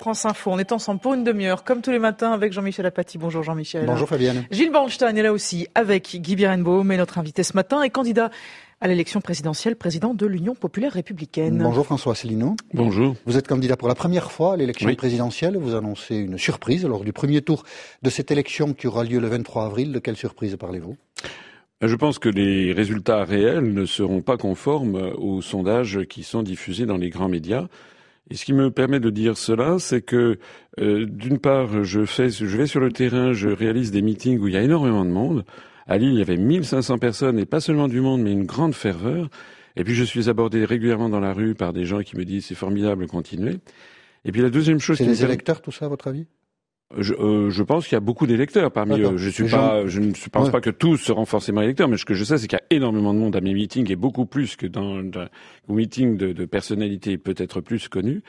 France 0.00 0.24
Info. 0.24 0.50
On 0.50 0.58
est 0.58 0.72
ensemble 0.72 0.98
pour 0.98 1.12
une 1.12 1.24
demi-heure, 1.24 1.62
comme 1.62 1.82
tous 1.82 1.90
les 1.90 1.98
matins, 1.98 2.32
avec 2.32 2.54
Jean-Michel 2.54 2.86
Apathy. 2.86 3.18
Bonjour 3.18 3.42
Jean-Michel. 3.42 3.84
Bonjour 3.84 4.08
Fabienne. 4.08 4.46
Gilles 4.50 4.72
Bornstein 4.72 5.14
est 5.14 5.22
là 5.22 5.30
aussi, 5.30 5.68
avec 5.74 6.16
Guy 6.16 6.36
Birenbaum, 6.36 6.90
et 6.90 6.96
notre 6.96 7.18
invité 7.18 7.42
ce 7.42 7.52
matin 7.54 7.82
est 7.82 7.90
candidat 7.90 8.30
à 8.80 8.88
l'élection 8.88 9.20
présidentielle, 9.20 9.76
président 9.76 10.14
de 10.14 10.24
l'Union 10.24 10.54
populaire 10.54 10.94
républicaine. 10.94 11.58
Bonjour 11.62 11.84
François 11.84 12.12
Asselineau. 12.12 12.56
Bonjour. 12.72 13.14
Vous 13.26 13.36
êtes 13.36 13.46
candidat 13.46 13.76
pour 13.76 13.88
la 13.88 13.94
première 13.94 14.32
fois 14.32 14.54
à 14.54 14.56
l'élection 14.56 14.94
présidentielle. 14.94 15.58
Vous 15.58 15.74
annoncez 15.74 16.16
une 16.16 16.38
surprise 16.38 16.86
lors 16.86 17.04
du 17.04 17.12
premier 17.12 17.42
tour 17.42 17.64
de 18.00 18.08
cette 18.08 18.30
élection 18.30 18.72
qui 18.72 18.86
aura 18.86 19.04
lieu 19.04 19.20
le 19.20 19.28
23 19.28 19.66
avril. 19.66 19.92
De 19.92 19.98
quelle 19.98 20.16
surprise 20.16 20.56
parlez-vous? 20.58 20.96
Je 21.82 21.94
pense 21.94 22.18
que 22.18 22.30
les 22.30 22.72
résultats 22.72 23.24
réels 23.24 23.74
ne 23.74 23.84
seront 23.84 24.22
pas 24.22 24.38
conformes 24.38 25.12
aux 25.18 25.42
sondages 25.42 26.04
qui 26.08 26.22
sont 26.22 26.42
diffusés 26.42 26.86
dans 26.86 26.96
les 26.96 27.10
grands 27.10 27.28
médias. 27.28 27.66
Et 28.30 28.36
ce 28.36 28.44
qui 28.44 28.52
me 28.52 28.70
permet 28.70 29.00
de 29.00 29.10
dire 29.10 29.36
cela, 29.36 29.78
c'est 29.78 30.02
que 30.02 30.38
euh, 30.80 31.04
d'une 31.06 31.38
part, 31.38 31.82
je 31.82 32.04
fais, 32.04 32.30
je 32.30 32.56
vais 32.56 32.66
sur 32.66 32.80
le 32.80 32.92
terrain, 32.92 33.32
je 33.32 33.48
réalise 33.48 33.90
des 33.90 34.02
meetings 34.02 34.38
où 34.38 34.46
il 34.46 34.54
y 34.54 34.56
a 34.56 34.62
énormément 34.62 35.04
de 35.04 35.10
monde. 35.10 35.44
À 35.88 35.98
Lille, 35.98 36.12
il 36.12 36.18
y 36.18 36.22
avait 36.22 36.36
1500 36.36 36.98
personnes, 36.98 37.38
et 37.40 37.46
pas 37.46 37.58
seulement 37.58 37.88
du 37.88 38.00
monde, 38.00 38.22
mais 38.22 38.32
une 38.32 38.46
grande 38.46 38.74
ferveur. 38.74 39.28
Et 39.74 39.82
puis 39.82 39.94
je 39.94 40.04
suis 40.04 40.28
abordé 40.28 40.64
régulièrement 40.64 41.08
dans 41.08 41.20
la 41.20 41.32
rue 41.32 41.54
par 41.54 41.72
des 41.72 41.84
gens 41.84 42.02
qui 42.02 42.16
me 42.16 42.24
disent 42.24 42.46
c'est 42.46 42.54
formidable, 42.54 43.08
continuez. 43.08 43.58
Et 44.24 44.30
puis 44.30 44.42
la 44.42 44.50
deuxième 44.50 44.78
chose, 44.78 44.98
c'est 44.98 45.04
les 45.04 45.24
électeurs, 45.24 45.60
tout 45.60 45.72
ça, 45.72 45.86
à 45.86 45.88
votre 45.88 46.06
avis? 46.06 46.26
Je, 46.98 47.14
euh, 47.14 47.50
je, 47.50 47.62
pense 47.62 47.86
qu'il 47.86 47.94
y 47.94 47.96
a 47.96 48.00
beaucoup 48.00 48.26
d'électeurs 48.26 48.70
parmi 48.72 49.00
eux. 49.00 49.16
Je 49.16 49.30
suis 49.30 49.48
pas, 49.48 49.86
je 49.86 50.00
ne 50.00 50.12
pense 50.32 50.50
pas 50.50 50.60
que 50.60 50.70
tous 50.70 50.96
seront 50.96 51.24
forcément 51.24 51.62
électeurs, 51.62 51.88
mais 51.88 51.96
ce 51.96 52.04
que 52.04 52.14
je 52.14 52.24
sais, 52.24 52.36
c'est 52.38 52.48
qu'il 52.48 52.58
y 52.58 52.74
a 52.74 52.76
énormément 52.76 53.14
de 53.14 53.18
monde 53.18 53.36
à 53.36 53.40
mes 53.40 53.54
meetings 53.54 53.90
et 53.90 53.96
beaucoup 53.96 54.26
plus 54.26 54.56
que 54.56 54.66
dans, 54.66 55.02
dans 55.02 55.28
aux 55.68 55.74
meetings 55.74 56.16
de, 56.16 56.32
de 56.32 56.44
personnalités 56.44 57.16
peut-être 57.16 57.60
plus 57.60 57.88
connues. 57.88 58.22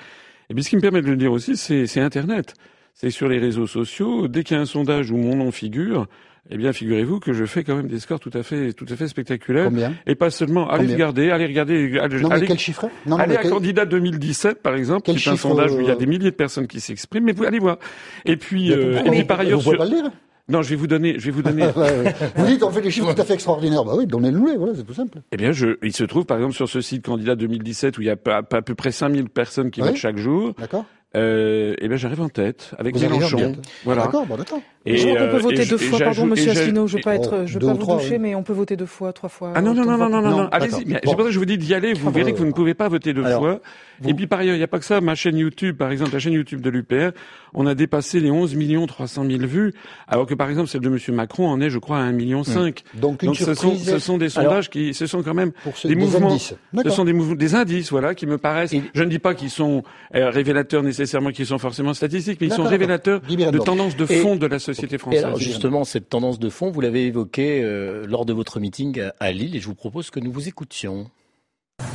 Et 0.50 0.54
puis 0.54 0.64
ce 0.64 0.70
qui 0.70 0.76
me 0.76 0.82
permet 0.82 1.02
de 1.02 1.08
le 1.08 1.16
dire 1.16 1.32
aussi, 1.32 1.58
c'est 1.58 2.02
Internet. 2.02 2.54
C'est 2.94 3.10
sur 3.10 3.30
les 3.30 3.40
réseaux 3.40 3.68
sociaux. 3.68 4.28
Dès 4.28 4.44
qu'il 4.44 4.58
y 4.58 4.60
a 4.60 4.62
un 4.62 4.66
sondage 4.66 5.12
où 5.12 5.18
mon 5.18 5.38
nom 5.38 5.52
figure, 5.52 6.08
eh 6.50 6.58
bien, 6.58 6.74
figurez-vous 6.74 7.20
que 7.20 7.34
je 7.34 7.46
fais 7.46 7.64
quand 7.64 7.76
même 7.76 7.88
des 7.88 8.00
scores 8.00 8.20
tout 8.20 8.32
à 8.34 8.44
fait, 8.44 8.74
tout 8.74 8.86
à 8.90 8.96
fait 8.96 9.08
spectaculaires. 9.08 9.66
Combien 9.66 9.94
Et 10.08 10.16
pas 10.16 10.32
seulement. 10.32 10.70
Allez 10.70 10.92
regarder, 10.92 11.30
allez 11.30 11.46
regarder. 11.46 12.00
Allez, 12.00 12.22
non, 12.22 12.30
mais 12.30 12.46
quel 12.46 12.60
chiffre 12.60 12.90
non, 13.06 13.18
Allez 13.18 13.38
à 13.38 13.44
Candidat 13.44 13.86
2017, 13.86 14.62
par 14.62 14.76
exemple, 14.76 15.04
qui 15.04 15.12
est 15.12 15.32
un 15.32 15.38
sondage 15.38 15.72
où 15.72 15.80
il 15.80 15.88
y 15.88 15.92
a 15.92 15.96
des 15.96 16.08
milliers 16.08 16.32
de 16.32 16.36
personnes 16.36 16.68
qui 16.68 16.80
s'expriment. 16.80 17.26
Mais 17.26 17.34
vous 17.34 17.46
allez 17.46 17.60
voir. 17.60 17.78
Et 18.26 18.38
puis, 18.38 18.72
euh, 18.72 19.04
et 19.04 19.10
puis 19.12 19.24
par 19.24 19.40
ailleurs, 19.40 19.60
vous 19.60 19.70
sur... 19.70 19.78
pas 19.78 19.86
le 19.86 19.92
dire 19.92 20.12
non, 20.50 20.64
je 20.64 20.70
vais 20.72 20.76
vous 20.76 20.88
donner, 20.88 21.18
je 21.18 21.26
vais 21.26 21.32
vous 21.32 21.44
donner. 21.44 21.66
Vous 22.36 22.46
dites, 22.46 22.62
on 22.64 22.72
fait 22.72 22.82
des 22.82 22.92
chiffres 22.92 23.14
tout 23.14 23.22
à 23.22 23.24
fait 23.24 23.36
extraordinaires. 23.36 23.86
Bah 23.86 23.94
oui, 23.96 24.06
donnez-le, 24.06 24.58
voilà, 24.58 24.74
c'est 24.76 24.84
tout 24.84 24.94
simple. 24.94 25.20
Eh 25.32 25.38
bien, 25.38 25.54
je, 25.54 25.78
il 25.82 25.96
se 25.96 26.04
trouve, 26.04 26.26
par 26.26 26.36
exemple, 26.38 26.56
sur 26.56 26.68
ce 26.68 26.82
site 26.82 27.06
Candidat 27.06 27.36
2017 27.36 27.98
où 27.98 28.02
il 28.02 28.08
y 28.08 28.10
a 28.10 28.18
à, 28.26 28.42
peu 28.44 28.76
près 28.76 28.92
5000 28.92 29.30
personnes 29.30 29.72
qui 29.72 29.80
votent 29.80 29.96
chaque 29.96 30.18
jour. 30.18 30.54
D'accord 30.60 30.86
euh, 31.16 31.76
eh 31.80 31.88
bien, 31.88 31.98
j'arrive 31.98 32.22
en 32.22 32.30
tête 32.30 32.72
avec 32.78 32.96
Vous 32.96 33.02
Mélenchon. 33.02 33.56
Voilà. 33.84 34.04
D'accord, 34.04 34.26
bon, 34.26 34.38
d'accord. 34.38 34.62
Et 34.86 34.98
je 34.98 35.08
crois 35.08 35.20
qu'on 35.20 35.32
peut 35.32 35.36
euh, 35.36 35.40
voter 35.40 35.66
deux 35.66 35.78
fois, 35.78 36.00
pardon, 36.00 36.26
Monsieur 36.26 36.52
Asselineau, 36.52 36.88
je 36.88 36.98
veux 36.98 37.04
pas 37.04 37.16
être, 37.16 37.46
je 37.46 37.60
veux 37.60 37.66
pas 37.66 37.74
vous 37.74 37.86
toucher, 37.86 38.18
mais 38.18 38.34
on 38.34 38.44
peut 38.44 38.54
voter 38.54 38.76
deux 38.76 38.86
fois, 38.86 39.14
trois 39.14 39.30
fois. 39.30 39.54
Ah 39.56 39.62
non, 39.62 39.74
non, 39.74 39.86
non, 39.86 39.98
non, 39.98 40.10
non, 40.10 40.22
non, 40.22 40.48
allez-y. 40.52 40.86
C'est 40.88 41.02
pour 41.04 41.18
ça 41.18 41.24
que 41.24 41.32
je 41.32 41.40
vous 41.40 41.46
dis 41.46 41.58
d'y 41.58 41.74
aller. 41.74 41.94
Vous 41.94 42.12
verrez 42.12 42.34
que 42.34 42.38
vous 42.38 42.46
ne 42.46 42.52
pouvez 42.52 42.74
pas 42.74 42.88
voter 42.88 43.14
deux 43.14 43.24
fois. 43.24 43.60
Et 44.06 44.14
puis 44.14 44.28
par 44.28 44.40
ailleurs, 44.40 44.56
il 44.56 44.60
n'y 44.60 44.64
a 44.64 44.68
pas 44.68 44.80
que 44.80 44.86
ça. 44.86 45.02
Ma 45.02 45.16
chaîne 45.16 45.38
YouTube, 45.38 45.78
par 45.78 45.92
exemple, 45.92 46.14
la 46.14 46.20
chaîne 46.20 46.34
YouTube 46.34 46.62
de 46.62 46.70
l'UPR, 46.70 47.12
on 47.54 47.68
a 47.68 47.76
dépassé 47.76 48.20
les 48.20 48.32
11 48.32 48.56
millions 48.56 48.88
300 48.88 49.26
000 49.26 49.40
vues, 49.46 49.74
alors 50.08 50.26
que 50.26 50.34
par 50.34 50.50
exemple 50.50 50.70
celle 50.70 50.82
de 50.82 50.90
Monsieur 50.90 51.14
Macron 51.14 51.48
en 51.48 51.62
est, 51.62 51.70
je 51.70 51.78
crois, 51.78 51.98
à 51.98 52.02
1 52.02 52.12
million 52.12 52.44
5. 52.44 52.84
Donc, 52.96 53.22
une 53.24 53.36
ce, 53.36 53.54
sont, 53.54 53.76
ce 53.76 54.00
sont 54.00 54.18
des 54.18 54.30
sondages 54.30 54.70
qui, 54.70 54.94
ce 54.94 55.06
sont 55.06 55.22
quand 55.22 55.34
même 55.34 55.52
des 55.84 55.96
mouvements, 55.96 56.38
ce 56.38 56.90
sont 56.90 57.06
des 57.06 57.14
mouvements, 57.14 57.36
des 57.36 57.56
indices, 57.56 57.92
voilà, 57.92 58.16
qui 58.16 58.26
me 58.26 58.38
paraissent. 58.38 58.74
Je 58.94 59.04
ne 59.04 59.10
dis 59.10 59.20
pas 59.20 59.36
qu'ils 59.36 59.50
sont 59.50 59.84
euh, 60.16 60.30
révélateurs 60.30 60.84
nécessairement, 60.84 61.01
qu'ils 61.34 61.48
sont 61.48 61.58
forcément 61.58 61.94
statistiques, 61.94 62.40
mais 62.42 62.48
ils 62.48 62.54
sont 62.54 62.64
révélateurs 62.64 63.22
de 63.22 63.58
tendances 63.58 63.96
de 63.96 64.06
fond 64.06 64.36
de 64.36 64.48
la 64.48 64.60
société 64.60 64.98
française. 64.98 65.26
Et 65.36 65.40
justement, 65.40 65.84
cette 65.84 66.10
tendance 66.10 66.40
de 66.40 66.50
fond, 66.50 66.72
vous 66.72 66.82
l'avez 66.82 67.06
évoquée 67.06 67.62
euh, 67.64 68.06
lors 68.08 68.26
de 68.26 68.34
votre 68.34 68.60
meeting 68.60 69.02
à 69.20 69.32
Lille, 69.32 69.56
et 69.56 69.60
je 69.60 69.68
vous 69.68 69.76
propose 69.76 70.10
que 70.10 70.20
nous 70.20 70.32
vous 70.32 70.48
écoutions. 70.48 71.10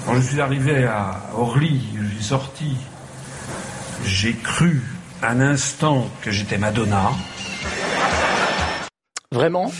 Quand 0.04 0.14
je 0.14 0.20
suis 0.20 0.40
arrivé 0.40 0.84
à 0.84 1.20
Orly, 1.36 1.80
je 2.00 2.14
suis 2.14 2.24
sorti, 2.24 2.76
j'ai 4.04 4.32
cru 4.32 4.80
un 5.22 5.40
instant 5.40 6.08
que 6.22 6.30
j'étais 6.30 6.58
Madonna. 6.58 7.10
Vraiment? 9.32 9.70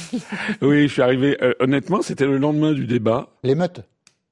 Oui, 0.60 0.88
je 0.88 0.92
suis 0.92 1.02
arrivé. 1.02 1.36
Euh, 1.42 1.54
honnêtement, 1.60 2.02
c'était 2.02 2.26
le 2.26 2.38
lendemain 2.38 2.72
du 2.72 2.86
débat. 2.86 3.28
L'émeute 3.42 3.82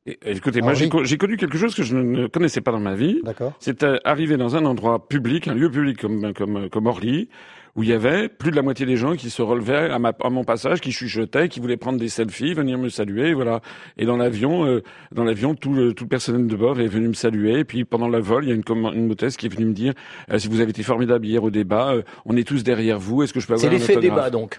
Écoutez, 0.06 0.60
moi 0.60 0.74
j'ai 0.74 1.16
connu 1.16 1.36
quelque 1.38 1.56
chose 1.56 1.74
que 1.74 1.82
je 1.82 1.96
ne 1.96 2.26
connaissais 2.26 2.60
pas 2.60 2.72
dans 2.72 2.80
ma 2.80 2.94
vie. 2.94 3.20
D'accord. 3.24 3.52
C'est 3.58 3.82
euh, 3.84 3.98
arrivé 4.04 4.36
dans 4.36 4.54
un 4.54 4.66
endroit 4.66 5.08
public, 5.08 5.48
un 5.48 5.54
lieu 5.54 5.70
public 5.70 5.98
comme, 5.98 6.34
comme, 6.34 6.68
comme 6.68 6.86
Orly, 6.86 7.30
où 7.74 7.82
il 7.82 7.88
y 7.88 7.92
avait 7.92 8.28
plus 8.28 8.50
de 8.50 8.56
la 8.56 8.62
moitié 8.62 8.86
des 8.86 8.96
gens 8.96 9.16
qui 9.16 9.30
se 9.30 9.42
relevaient 9.42 9.90
à, 9.90 9.98
ma, 9.98 10.12
à 10.22 10.30
mon 10.30 10.44
passage, 10.44 10.80
qui 10.80 10.92
chuchotaient, 10.92 11.48
qui 11.48 11.58
voulaient 11.58 11.78
prendre 11.78 11.98
des 11.98 12.08
selfies, 12.08 12.54
venir 12.54 12.78
me 12.78 12.88
saluer, 12.88 13.32
voilà. 13.32 13.60
Et 13.96 14.04
dans 14.04 14.16
l'avion, 14.16 14.66
euh, 14.66 14.82
dans 15.12 15.24
l'avion, 15.24 15.54
tout 15.54 15.72
le, 15.72 15.94
tout 15.94 16.04
le 16.04 16.08
personnel 16.08 16.46
de 16.46 16.56
bord 16.56 16.78
est 16.80 16.86
venu 16.86 17.08
me 17.08 17.14
saluer. 17.14 17.60
Et 17.60 17.64
puis 17.64 17.84
pendant 17.84 18.08
le 18.08 18.20
vol, 18.20 18.44
il 18.44 18.48
y 18.48 18.52
a 18.52 18.54
une, 18.54 18.64
une 18.94 19.10
hôtesse 19.10 19.36
qui 19.36 19.46
est 19.46 19.48
venue 19.48 19.66
me 19.66 19.72
dire 19.72 19.94
euh, 20.30 20.38
si 20.38 20.48
vous 20.48 20.60
avez 20.60 20.70
été 20.70 20.82
formidable 20.82 21.26
hier 21.26 21.42
au 21.42 21.50
débat, 21.50 21.94
euh, 21.94 22.02
on 22.26 22.36
est 22.36 22.46
tous 22.46 22.62
derrière 22.62 23.00
vous. 23.00 23.22
Est-ce 23.22 23.32
que 23.32 23.40
je 23.40 23.46
peux 23.46 23.54
avoir 23.54 23.70
C'est 23.72 23.76
l'effet 23.76 23.96
débat 23.96 24.30
donc. 24.30 24.58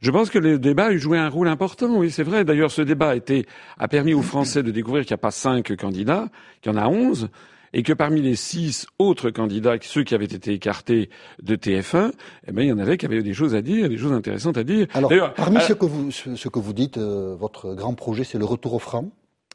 Je 0.00 0.10
pense 0.10 0.30
que 0.30 0.38
le 0.38 0.58
débat 0.58 0.86
a 0.86 0.96
joué 0.96 1.18
un 1.18 1.28
rôle 1.28 1.48
important, 1.48 1.96
oui, 1.96 2.10
c'est 2.10 2.22
vrai. 2.22 2.44
D'ailleurs, 2.44 2.70
ce 2.70 2.82
débat 2.82 3.10
a, 3.10 3.16
été, 3.16 3.46
a 3.78 3.88
permis 3.88 4.14
aux 4.14 4.22
Français 4.22 4.62
de 4.62 4.70
découvrir 4.70 5.04
qu'il 5.04 5.12
n'y 5.12 5.18
a 5.18 5.22
pas 5.22 5.32
cinq 5.32 5.74
candidats, 5.76 6.28
qu'il 6.62 6.72
y 6.72 6.74
en 6.74 6.78
a 6.78 6.86
onze, 6.86 7.28
et 7.72 7.82
que 7.82 7.92
parmi 7.92 8.22
les 8.22 8.36
six 8.36 8.86
autres 8.98 9.30
candidats, 9.30 9.74
ceux 9.80 10.04
qui 10.04 10.14
avaient 10.14 10.24
été 10.24 10.52
écartés 10.52 11.10
de 11.42 11.56
TF1, 11.56 12.12
eh 12.46 12.52
ben, 12.52 12.62
il 12.62 12.68
y 12.68 12.72
en 12.72 12.78
avait 12.78 12.96
qui 12.96 13.06
avaient 13.06 13.22
des 13.22 13.34
choses 13.34 13.54
à 13.54 13.62
dire, 13.62 13.88
des 13.88 13.98
choses 13.98 14.12
intéressantes 14.12 14.56
à 14.56 14.64
dire. 14.64 14.86
Alors, 14.94 15.34
parmi 15.34 15.60
ce, 15.60 15.72
que 15.72 15.84
vous, 15.84 16.10
ce, 16.10 16.48
que 16.48 16.58
vous 16.58 16.72
dites, 16.72 16.98
euh, 16.98 17.34
votre 17.38 17.74
grand 17.74 17.94
projet, 17.94 18.24
c'est 18.24 18.38
le 18.38 18.44
retour 18.44 18.74
au 18.74 18.78
franc 18.78 19.10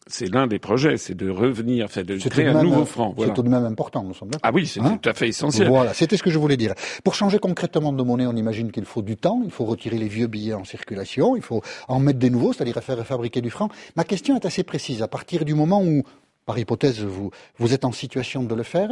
c'est 0.08 0.32
l'un 0.34 0.48
des 0.48 0.60
projets, 0.60 0.98
c'est 0.98 1.16
de 1.16 1.30
revenir, 1.30 1.86
enfin 1.86 2.04
de 2.04 2.18
créer 2.18 2.48
un 2.48 2.64
nouveau 2.64 2.86
franc. 2.86 3.16
C'est 3.18 3.34
tout 3.34 3.44
de 3.44 3.50
même 3.50 3.66
important, 3.66 4.04
nous 4.04 4.14
sommes 4.14 4.32
Ah 4.42 4.52
oui, 4.54 4.68
c'est 4.68 4.82
hein 4.82 5.00
tout 5.02 5.10
à 5.10 5.14
fait 5.14 5.30
essentiel. 5.30 5.70
Voilà, 5.70 5.94
c'était 5.94 6.18
ce 6.18 6.24
que 6.24 6.30
je 6.30 6.40
voulais 6.40 6.58
dire. 6.58 6.74
Pour 7.04 7.16
changer 7.16 7.40
concrètement 7.40 7.94
de 7.94 8.04
monnaie, 8.04 8.28
on 8.28 8.36
imagine 8.36 8.72
qu'il 8.72 8.86
faut 8.86 9.02
du 9.02 9.18
temps, 9.18 9.42
il 9.44 9.52
faut 9.52 9.66
retirer 9.66 9.98
les 9.98 10.08
vieux 10.08 10.28
billets 10.28 10.54
en 10.54 10.64
circulation, 10.66 11.36
il 11.36 11.42
faut 11.42 11.62
en 11.88 12.00
mettre 12.00 12.20
des 12.20 12.30
nouveaux, 12.30 12.54
c'est-à-dire 12.54 12.82
faire 12.84 13.06
fabriquer 13.06 13.42
du 13.42 13.50
franc. 13.50 13.70
Ma 13.96 14.04
question 14.04 14.36
est 14.36 14.46
assez 14.46 14.64
précise. 14.64 15.02
À 15.02 15.08
partir 15.08 15.46
du 15.46 15.54
moment 15.54 15.82
où 15.82 16.04
par 16.46 16.58
hypothèse, 16.58 17.00
vous, 17.02 17.32
vous 17.58 17.74
êtes 17.74 17.86
en 17.86 17.92
situation 17.92 18.44
de 18.44 18.54
le 18.56 18.64
faire, 18.64 18.90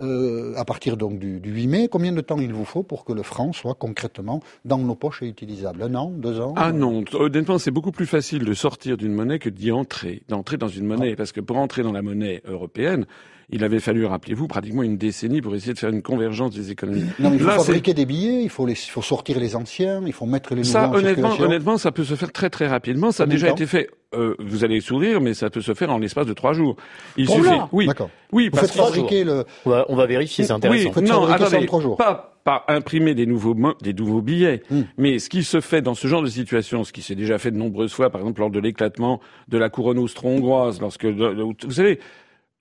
euh, 0.00 0.54
à 0.56 0.64
partir 0.64 0.96
donc 0.96 1.18
du, 1.18 1.38
8 1.44 1.66
mai, 1.66 1.88
combien 1.88 2.12
de 2.12 2.20
temps 2.20 2.38
il 2.38 2.52
vous 2.52 2.64
faut 2.64 2.82
pour 2.82 3.04
que 3.04 3.12
le 3.12 3.22
franc 3.22 3.52
soit 3.52 3.74
concrètement 3.74 4.40
dans 4.64 4.78
nos 4.78 4.94
poches 4.94 5.22
et 5.22 5.28
utilisable? 5.28 5.82
Un 5.82 5.94
an, 5.94 6.10
deux 6.10 6.40
ans? 6.40 6.54
Ah 6.56 6.72
non, 6.72 7.04
honnêtement, 7.12 7.58
c'est 7.58 7.70
beaucoup 7.70 7.92
plus 7.92 8.06
facile 8.06 8.44
de 8.44 8.54
sortir 8.54 8.96
d'une 8.96 9.12
monnaie 9.12 9.38
que 9.38 9.50
d'y 9.50 9.70
entrer, 9.70 10.22
d'entrer 10.28 10.56
dans 10.56 10.68
une 10.68 10.86
monnaie, 10.86 11.12
ah. 11.12 11.16
parce 11.16 11.32
que 11.32 11.40
pour 11.40 11.58
entrer 11.58 11.82
dans 11.82 11.92
la 11.92 12.02
monnaie 12.02 12.42
européenne, 12.46 13.06
il 13.52 13.64
avait 13.64 13.80
fallu, 13.80 14.06
rappelez-vous, 14.06 14.48
pratiquement 14.48 14.82
une 14.82 14.96
décennie 14.96 15.42
pour 15.42 15.54
essayer 15.54 15.74
de 15.74 15.78
faire 15.78 15.90
une 15.90 16.02
convergence 16.02 16.54
des 16.54 16.70
économies. 16.70 17.04
Non, 17.18 17.30
mais 17.30 17.36
il 17.36 17.42
faut 17.42 17.50
fabriquer 17.62 17.92
des 17.92 18.06
billets, 18.06 18.42
il 18.42 18.48
faut, 18.48 18.64
les, 18.66 18.72
il 18.72 18.90
faut 18.90 19.02
sortir 19.02 19.38
les 19.38 19.54
anciens, 19.54 20.02
il 20.06 20.12
faut 20.12 20.26
mettre 20.26 20.54
les 20.54 20.62
nouveaux 20.62 20.72
ça, 20.72 20.88
en 20.88 20.94
honnêtement, 20.94 21.38
honnêtement, 21.38 21.76
ça 21.76 21.92
peut 21.92 22.04
se 22.04 22.14
faire 22.14 22.32
très 22.32 22.50
très 22.50 22.66
rapidement. 22.66 23.12
Ça 23.12 23.24
a 23.24 23.26
déjà 23.26 23.50
été 23.50 23.66
fait. 23.66 23.90
Euh, 24.14 24.34
vous 24.38 24.62
allez 24.64 24.80
sourire, 24.80 25.22
mais 25.22 25.32
ça 25.32 25.48
peut 25.48 25.62
se 25.62 25.72
faire 25.72 25.90
en 25.90 25.98
l'espace 25.98 26.26
de 26.26 26.34
trois 26.34 26.52
jours. 26.52 26.76
Il 27.16 27.28
suffit. 27.28 27.48
Oui, 27.72 27.86
d'accord. 27.86 28.10
Oui, 28.32 28.50
vous 28.52 28.58
faites 28.58 28.72
fabriquer 28.72 29.24
le. 29.24 29.44
On 29.64 29.96
va, 29.96 30.06
vérifier, 30.06 30.44
c'est 30.44 30.52
intéressant. 30.52 30.90
Oui, 30.96 31.02
non, 31.02 31.24
attendez, 31.26 31.66
pas 31.96 32.32
pas 32.44 32.64
imprimer 32.68 33.14
des 33.14 33.26
nouveaux 33.26 33.56
des 33.82 33.92
nouveaux 33.92 34.20
billets, 34.20 34.62
hmm. 34.70 34.82
mais 34.98 35.18
ce 35.18 35.28
qui 35.28 35.44
se 35.44 35.60
fait 35.60 35.80
dans 35.80 35.94
ce 35.94 36.08
genre 36.08 36.22
de 36.22 36.28
situation, 36.28 36.84
ce 36.84 36.92
qui 36.92 37.02
s'est 37.02 37.14
déjà 37.14 37.38
fait 37.38 37.50
de 37.50 37.56
nombreuses 37.56 37.92
fois, 37.92 38.10
par 38.10 38.20
exemple 38.20 38.40
lors 38.40 38.50
de 38.50 38.58
l'éclatement 38.58 39.20
de 39.48 39.58
la 39.58 39.68
couronne 39.68 39.98
austro-hongroise, 39.98 40.80
lorsque 40.80 41.04
vous 41.04 41.54
savez, 41.70 42.00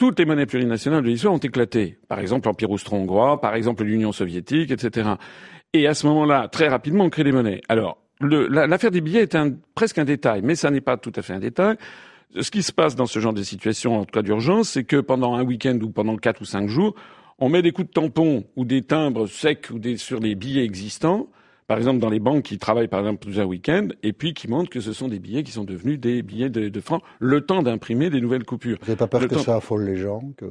toutes 0.02 0.18
les 0.18 0.26
monnaies 0.26 0.48
plurinationales 0.48 1.04
de 1.04 1.10
l'histoire 1.10 1.32
ont 1.32 1.38
éclaté. 1.38 2.00
Par 2.08 2.18
exemple, 2.18 2.48
l'Empire 2.48 2.72
austro-hongrois, 2.72 3.40
par 3.40 3.54
exemple 3.54 3.84
l'Union 3.84 4.12
soviétique, 4.12 4.72
etc. 4.72 5.12
Et 5.74 5.86
à 5.86 5.94
ce 5.94 6.08
moment-là, 6.08 6.48
très 6.48 6.70
rapidement, 6.70 7.04
on 7.04 7.12
crée 7.12 7.24
des 7.24 7.32
monnaies. 7.32 7.62
Alors, 7.70 8.00
l'affaire 8.20 8.90
des 8.90 9.00
billets 9.00 9.22
est 9.22 9.38
presque 9.76 10.00
un 10.00 10.04
détail, 10.04 10.42
mais 10.44 10.56
ça 10.56 10.72
n'est 10.72 10.82
pas 10.82 10.98
tout 10.98 11.12
à 11.16 11.22
fait 11.22 11.34
un 11.34 11.40
détail. 11.40 11.78
Ce 12.40 12.50
qui 12.50 12.64
se 12.64 12.72
passe 12.72 12.96
dans 12.96 13.06
ce 13.06 13.20
genre 13.20 13.34
de 13.34 13.44
situation, 13.44 14.00
en 14.00 14.06
cas 14.06 14.24
d'urgence, 14.24 14.70
c'est 14.70 14.86
que 14.86 15.00
pendant 15.00 15.36
un 15.36 15.44
week-end 15.44 15.78
ou 15.84 15.92
pendant 15.92 16.18
quatre 16.18 16.42
ou 16.42 16.46
cinq 16.46 16.68
jours, 16.68 16.96
on 17.38 17.50
met 17.50 17.62
des 17.62 17.72
coups 17.72 17.90
de 17.90 17.94
tampon 17.94 18.46
ou 18.56 18.66
des 18.66 18.82
timbres 18.82 19.28
secs 19.28 19.68
sur 19.98 20.20
les 20.20 20.34
billets 20.34 20.64
existants, 20.64 21.28
par 21.68 21.78
exemple 21.78 22.00
dans 22.00 22.10
les 22.10 22.20
banques 22.20 22.44
qui 22.44 22.58
travaillent 22.58 22.88
par 22.88 23.00
exemple 23.00 23.20
plusieurs 23.20 23.48
week-ends, 23.48 23.88
et 24.04 24.14
puis 24.14 24.34
qui 24.34 24.48
montrent 24.48 24.70
que 24.70 24.82
ce 24.82 24.94
sont 24.94 25.08
des 25.08 25.20
billets 25.20 25.44
qui 25.44 25.52
sont 25.52 25.64
devenus 25.64 26.00
des 26.00 26.22
billets 26.22 26.50
de, 26.50 26.82
francs, 26.82 27.02
le 27.20 27.42
temps 27.42 27.62
d'imprimer 27.64 28.10
des 28.10 28.22
nouvelles 28.22 28.44
coupures. 28.44 28.78
Vous 28.82 28.88
n'avez 28.88 28.98
pas 28.98 29.08
peur 29.08 29.28
que 29.28 29.40
ça 29.40 29.56
affole 29.56 29.86
les 29.86 29.98
gens, 29.98 30.22
que, 30.38 30.46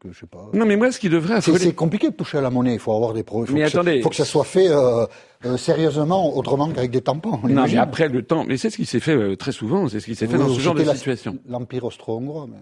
que 0.00 0.12
je 0.12 0.18
sais 0.18 0.26
pas. 0.26 0.50
Non, 0.52 0.66
mais 0.66 0.76
moi, 0.76 0.92
ce 0.92 0.98
qui 0.98 1.08
devrait 1.08 1.34
affoler. 1.34 1.58
C'est 1.58 1.74
compliqué 1.74 2.10
de 2.10 2.14
toucher 2.14 2.38
à 2.38 2.40
la 2.40 2.50
monnaie. 2.50 2.74
Il 2.74 2.80
faut 2.80 2.92
avoir 2.92 3.12
des 3.14 3.22
preuves. 3.22 3.52
Mais 3.52 3.62
attendez, 3.62 3.96
il 3.96 4.02
faut 4.02 4.10
que 4.10 4.16
ça 4.16 4.24
soit 4.24 4.44
fait 4.44 4.68
euh, 4.68 5.06
euh, 5.46 5.56
sérieusement, 5.56 6.36
autrement 6.36 6.70
qu'avec 6.70 6.90
des 6.90 7.02
tampons. 7.02 7.40
Non, 7.48 7.64
mais 7.66 7.76
après 7.76 8.08
le 8.08 8.22
temps, 8.22 8.44
mais 8.46 8.56
c'est 8.56 8.70
ce 8.70 8.76
qui 8.76 8.86
s'est 8.86 9.00
fait 9.00 9.16
euh, 9.16 9.36
très 9.36 9.52
souvent. 9.52 9.88
C'est 9.88 10.00
ce 10.00 10.06
qui 10.06 10.14
s'est 10.14 10.26
fait 10.26 10.38
dans 10.38 10.48
ce 10.48 10.60
genre 10.60 10.74
de 10.74 10.84
situation. 10.84 11.38
L'empire 11.48 11.84
austro-hongrois. 11.84 12.46
Mais... 12.50 12.58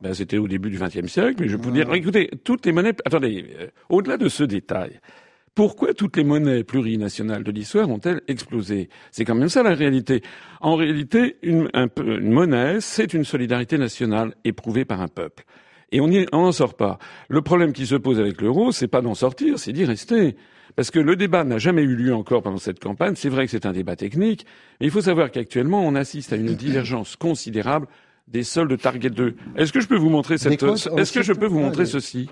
Ben, 0.00 0.14
c'était 0.14 0.38
au 0.38 0.46
début 0.46 0.70
du 0.70 0.78
XXe 0.78 1.10
siècle, 1.10 1.36
mais 1.40 1.48
je 1.48 1.56
peux 1.56 1.64
vous 1.64 1.72
dire, 1.72 1.92
écoutez, 1.92 2.30
toutes 2.44 2.64
les 2.66 2.72
monnaies, 2.72 2.94
attendez, 3.04 3.46
euh, 3.58 3.66
au-delà 3.88 4.16
de 4.16 4.28
ce 4.28 4.44
détail, 4.44 5.00
pourquoi 5.58 5.92
toutes 5.92 6.16
les 6.16 6.22
monnaies 6.22 6.62
plurinationales 6.62 7.42
de 7.42 7.50
l'histoire 7.50 7.90
ont-elles 7.90 8.20
explosé? 8.28 8.88
C'est 9.10 9.24
quand 9.24 9.34
même 9.34 9.48
ça 9.48 9.64
la 9.64 9.74
réalité. 9.74 10.22
En 10.60 10.76
réalité, 10.76 11.36
une, 11.42 11.68
une 11.96 12.30
monnaie, 12.30 12.80
c'est 12.80 13.12
une 13.12 13.24
solidarité 13.24 13.76
nationale 13.76 14.36
éprouvée 14.44 14.84
par 14.84 15.00
un 15.00 15.08
peuple. 15.08 15.42
Et 15.90 16.00
on 16.00 16.06
n'en 16.06 16.52
sort 16.52 16.76
pas. 16.76 17.00
Le 17.28 17.42
problème 17.42 17.72
qui 17.72 17.86
se 17.86 17.96
pose 17.96 18.20
avec 18.20 18.40
l'euro, 18.40 18.70
c'est 18.70 18.86
pas 18.86 19.00
d'en 19.00 19.16
sortir, 19.16 19.58
c'est 19.58 19.72
d'y 19.72 19.84
rester. 19.84 20.36
Parce 20.76 20.92
que 20.92 21.00
le 21.00 21.16
débat 21.16 21.42
n'a 21.42 21.58
jamais 21.58 21.82
eu 21.82 21.96
lieu 21.96 22.14
encore 22.14 22.42
pendant 22.42 22.58
cette 22.58 22.78
campagne. 22.78 23.16
C'est 23.16 23.28
vrai 23.28 23.46
que 23.46 23.50
c'est 23.50 23.66
un 23.66 23.72
débat 23.72 23.96
technique, 23.96 24.46
mais 24.78 24.86
il 24.86 24.92
faut 24.92 25.00
savoir 25.00 25.32
qu'actuellement, 25.32 25.84
on 25.84 25.96
assiste 25.96 26.32
à 26.32 26.36
une 26.36 26.54
divergence 26.54 27.16
considérable 27.16 27.88
des 28.28 28.44
soldes 28.44 28.80
Target 28.80 29.10
2. 29.10 29.34
Est-ce 29.56 29.72
que 29.72 29.80
je 29.80 29.88
peux 29.88 29.98
vous 29.98 30.10
montrer 30.10 30.38
cette, 30.38 30.62
est-ce 30.62 31.12
que 31.12 31.22
je 31.22 31.32
peux 31.32 31.48
vous 31.48 31.58
montrer 31.58 31.84
ceci? 31.84 32.30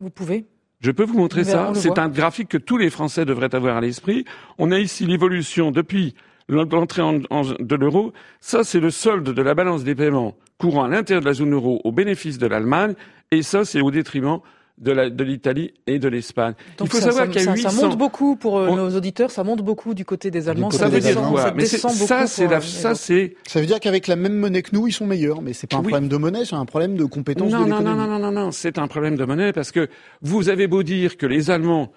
Vous 0.00 0.08
pouvez. 0.08 0.46
Je 0.82 0.90
peux 0.90 1.04
vous 1.04 1.16
montrer 1.16 1.44
ça. 1.44 1.72
C'est 1.74 1.98
un 1.98 2.08
graphique 2.08 2.48
que 2.48 2.58
tous 2.58 2.76
les 2.76 2.90
Français 2.90 3.24
devraient 3.24 3.54
avoir 3.54 3.76
à 3.76 3.80
l'esprit. 3.80 4.24
On 4.58 4.72
a 4.72 4.80
ici 4.80 5.06
l'évolution 5.06 5.70
depuis 5.70 6.14
l'entrée 6.48 7.02
de 7.02 7.76
l'euro. 7.76 8.12
Ça, 8.40 8.64
c'est 8.64 8.80
le 8.80 8.90
solde 8.90 9.30
de 9.30 9.42
la 9.42 9.54
balance 9.54 9.84
des 9.84 9.94
paiements 9.94 10.34
courant 10.58 10.84
à 10.84 10.88
l'intérieur 10.88 11.22
de 11.22 11.26
la 11.26 11.34
zone 11.34 11.52
euro 11.54 11.80
au 11.84 11.92
bénéfice 11.92 12.38
de 12.38 12.48
l'Allemagne. 12.48 12.94
Et 13.30 13.42
ça, 13.42 13.64
c'est 13.64 13.80
au 13.80 13.92
détriment 13.92 14.40
de 14.82 15.22
l'Italie 15.22 15.72
et 15.86 15.98
de 15.98 16.08
l'Espagne. 16.08 16.54
Il 16.80 16.88
faut 16.88 16.98
savoir 16.98 17.28
qu'il 17.28 17.42
y 17.42 17.48
a 17.48 17.54
800... 17.54 17.70
Ça 17.70 17.86
monte 17.86 17.96
beaucoup 17.96 18.36
pour 18.36 18.58
euh, 18.58 18.74
nos 18.74 18.96
auditeurs, 18.96 19.30
ça 19.30 19.44
monte 19.44 19.62
beaucoup 19.62 19.94
du 19.94 20.04
côté 20.04 20.30
des 20.30 20.48
Allemands. 20.48 20.70
Ça 20.70 20.88
veut 20.88 21.00
dire 21.00 21.20
quoi 21.22 21.42
Ça 21.42 21.50
descend 21.52 21.92
beaucoup. 21.92 22.06
Ça, 22.06 22.26
c'est 22.26 22.60
ça, 22.60 22.94
c'est. 22.94 23.36
Ça 23.46 23.60
veut 23.60 23.66
dire 23.66 23.80
qu'avec 23.80 24.06
la 24.08 24.16
même 24.16 24.34
monnaie 24.34 24.62
que 24.62 24.74
nous, 24.74 24.88
ils 24.88 24.92
sont 24.92 25.06
meilleurs. 25.06 25.40
Mais 25.40 25.52
c'est 25.52 25.68
pas 25.68 25.76
un 25.76 25.82
problème 25.82 26.08
de 26.08 26.16
monnaie, 26.16 26.44
c'est 26.44 26.56
un 26.56 26.64
problème 26.64 26.96
de 26.96 27.04
compétence 27.04 27.52
non, 27.52 27.60
de 27.60 27.64
l'économie. 27.64 27.84
Non, 27.84 27.96
non, 27.96 28.06
non, 28.06 28.18
non, 28.18 28.32
non, 28.32 28.50
c'est 28.50 28.78
un 28.78 28.88
problème 28.88 29.16
de 29.16 29.24
monnaie 29.24 29.52
parce 29.52 29.70
que 29.70 29.88
vous 30.20 30.48
avez 30.48 30.66
beau 30.66 30.82
dire 30.82 31.16
que 31.16 31.26
les 31.26 31.50
Allemands, 31.50 31.92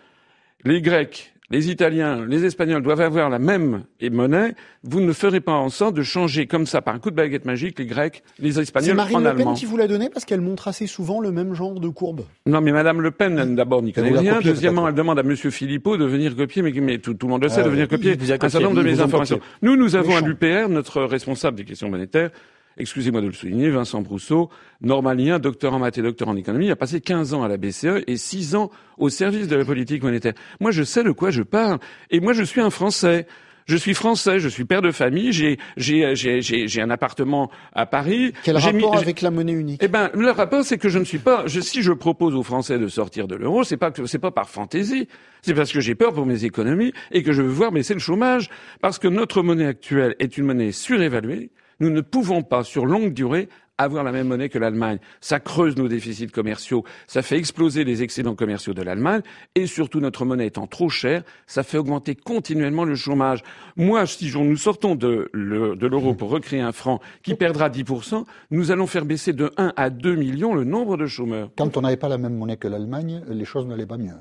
les 0.64 0.82
Grecs 0.82 1.35
les 1.56 1.72
Italiens, 1.72 2.26
les 2.28 2.44
Espagnols 2.44 2.82
doivent 2.82 3.00
avoir 3.00 3.30
la 3.30 3.40
même 3.40 3.86
monnaie, 4.12 4.56
vous 4.84 5.00
ne 5.00 5.14
ferez 5.14 5.40
pas 5.40 5.54
en 5.54 5.70
sorte 5.70 5.96
de 5.96 6.04
changer 6.04 6.48
comme 6.48 6.66
ça 6.66 6.82
par 6.82 6.94
un 6.94 7.00
coup 7.00 7.12
de 7.12 7.16
baguette 7.16 7.46
magique 7.46 7.80
les 7.80 7.86
Grecs, 7.86 8.24
les 8.40 8.60
Espagnols 8.60 8.92
en 8.92 8.96
Marine 8.96 9.24
Le 9.24 9.36
Pen 9.36 9.54
qui 9.54 9.66
vous 9.66 9.78
l'a 9.78 9.88
donné 9.88 10.10
parce 10.10 10.26
qu'elle 10.26 10.42
montre 10.42 10.68
assez 10.68 10.86
souvent 10.86 11.22
le 11.22 11.32
même 11.32 11.54
genre 11.54 11.80
de 11.80 11.88
courbe. 11.88 12.26
Non, 12.46 12.60
mais 12.60 12.74
Madame 12.74 13.00
Le 13.00 13.12
Pen, 13.12 13.56
d'abord, 13.56 13.82
n'y 13.82 13.94
connaît 13.94 14.18
rien. 14.18 14.40
Deuxièmement, 14.44 14.86
elle 14.90 14.96
demande 14.96 15.18
à 15.18 15.24
Monsieur 15.24 15.50
Philippot 15.50 15.96
de 15.96 16.04
venir 16.04 16.36
copier, 16.36 16.62
mais, 16.62 16.98
tout, 16.98 17.16
le 17.22 17.28
monde 17.28 17.44
le 17.44 17.48
sait, 17.48 17.64
de 17.64 17.68
ah, 17.68 17.72
venir 17.72 17.88
copier 17.88 18.18
un 18.20 18.50
certain 18.50 18.60
nombre 18.60 18.76
de 18.76 18.84
mes 18.84 19.00
informations. 19.00 19.40
Nous, 19.62 19.78
nous 19.78 19.96
avons 19.96 20.18
un 20.18 20.26
UPR, 20.26 20.68
notre 20.68 21.04
responsable 21.04 21.56
des 21.56 21.64
questions 21.64 21.90
monétaires, 21.90 22.32
excusez-moi 22.78 23.22
de 23.22 23.28
le 23.28 23.34
souligner, 23.34 23.70
Vincent 23.70 24.02
Brousseau, 24.02 24.50
normalien, 24.82 25.40
docteur 25.40 25.74
en 25.74 25.80
maths 25.80 25.98
et 25.98 26.02
docteur 26.02 26.28
en 26.28 26.36
économie, 26.36 26.72
a 26.72 26.76
passé 26.76 27.02
15 27.02 27.34
ans 27.34 27.44
à 27.44 27.48
la 27.48 27.58
BCE 27.58 28.04
et 28.08 28.18
6 28.18 28.56
ans 28.56 28.72
au 28.98 29.10
service 29.10 29.48
de 29.48 29.56
la 29.56 29.66
politique 29.66 30.04
monétaire. 30.04 30.34
Moi, 30.60 30.72
je 30.72 30.84
sais 30.84 31.04
de 31.04 31.12
quoi 31.12 31.32
je 31.32 31.44
parle. 31.44 31.80
Et 32.12 32.20
moi, 32.20 32.34
je 32.34 32.44
suis 32.44 32.62
un 32.62 32.70
Français. 32.70 33.28
Je 33.68 33.78
suis 33.78 33.96
français, 33.96 34.38
je 34.38 34.48
suis 34.48 34.64
père 34.64 34.84
de 34.84 34.92
famille, 34.92 35.34
j'ai 35.34 35.58
j'ai 35.76 36.16
j'ai 36.16 36.42
j'ai 36.42 36.82
un 36.82 36.92
appartement 36.92 37.50
à 37.74 37.88
Paris. 37.88 38.32
Quel 38.44 38.58
rapport 38.58 38.96
avec 38.96 39.22
la 39.22 39.32
monnaie 39.32 39.54
unique? 39.54 39.82
Eh 39.84 39.88
ben, 39.88 40.12
le 40.14 40.30
rapport, 40.30 40.64
c'est 40.64 40.78
que 40.78 40.88
je 40.88 41.00
ne 41.00 41.04
suis 41.04 41.18
pas. 41.18 41.48
Je, 41.48 41.60
si 41.62 41.82
je 41.82 41.92
propose 41.92 42.36
aux 42.36 42.44
Français 42.44 42.78
de 42.78 42.88
sortir 42.88 43.28
de 43.28 43.36
l'euro, 43.36 43.64
c'est 43.64 43.78
pas 43.78 43.92
c'est 44.06 44.20
pas 44.20 44.30
par 44.30 44.50
fantaisie, 44.50 45.08
c'est 45.42 45.56
parce 45.56 45.74
que 45.74 45.80
j'ai 45.80 45.96
peur 45.96 46.14
pour 46.14 46.28
mes 46.28 46.46
économies 46.46 46.94
et 47.12 47.24
que 47.24 47.34
je 47.34 47.42
veux 47.42 47.50
voir 47.50 47.72
baisser 47.72 47.96
le 47.96 48.00
chômage, 48.00 48.52
parce 48.82 49.00
que 49.00 49.08
notre 49.08 49.42
monnaie 49.42 49.66
actuelle 49.66 50.16
est 50.20 50.38
une 50.38 50.46
monnaie 50.46 50.72
surévaluée. 50.72 51.50
Nous 51.80 51.90
ne 51.90 52.02
pouvons 52.02 52.42
pas, 52.42 52.64
sur 52.64 52.86
longue 52.86 53.14
durée, 53.14 53.50
avoir 53.78 54.04
la 54.04 54.12
même 54.12 54.28
monnaie 54.28 54.50
que 54.50 54.60
l'Allemagne. 54.60 55.00
Ça 55.22 55.40
creuse 55.40 55.76
nos 55.76 55.88
déficits 55.88 56.28
commerciaux, 56.28 56.84
ça 57.08 57.22
fait 57.22 57.38
exploser 57.38 57.84
les 57.84 58.04
excédents 58.04 58.36
commerciaux 58.36 58.74
de 58.74 58.82
l'Allemagne, 58.82 59.22
et 59.56 59.68
surtout 59.68 60.00
notre 60.00 60.26
monnaie 60.26 60.48
étant 60.48 60.68
trop 60.68 60.90
chère, 60.90 61.24
ça 61.48 61.64
fait 61.64 61.78
augmenter 61.78 62.16
continuellement 62.16 62.86
le 62.86 62.96
chômage. 62.96 63.44
Moi, 63.76 64.06
si 64.06 64.32
nous 64.34 64.58
sortons 64.58 64.96
de 64.96 65.30
l'euro 65.34 66.14
pour 66.14 66.30
recréer 66.30 66.62
un 66.62 66.72
franc 66.72 67.00
qui 67.24 67.36
perdra 67.36 67.70
10%, 67.70 68.26
nous 68.52 68.72
allons 68.72 68.88
faire 68.88 69.06
baisser 69.06 69.34
de 69.34 69.52
1 69.58 69.74
à 69.76 69.90
2 69.90 70.16
millions 70.16 70.54
le 70.54 70.64
nombre 70.64 70.98
de 70.98 71.06
chômeurs. 71.06 71.50
Quand 71.58 71.78
on 71.78 71.82
n'avait 71.82 71.98
pas 71.98 72.10
la 72.10 72.18
même 72.18 72.38
monnaie 72.38 72.58
que 72.58 72.68
l'Allemagne, 72.68 73.24
les 73.28 73.46
choses 73.46 73.66
n'allaient 73.68 73.86
pas 73.86 73.98
mieux. 73.98 74.14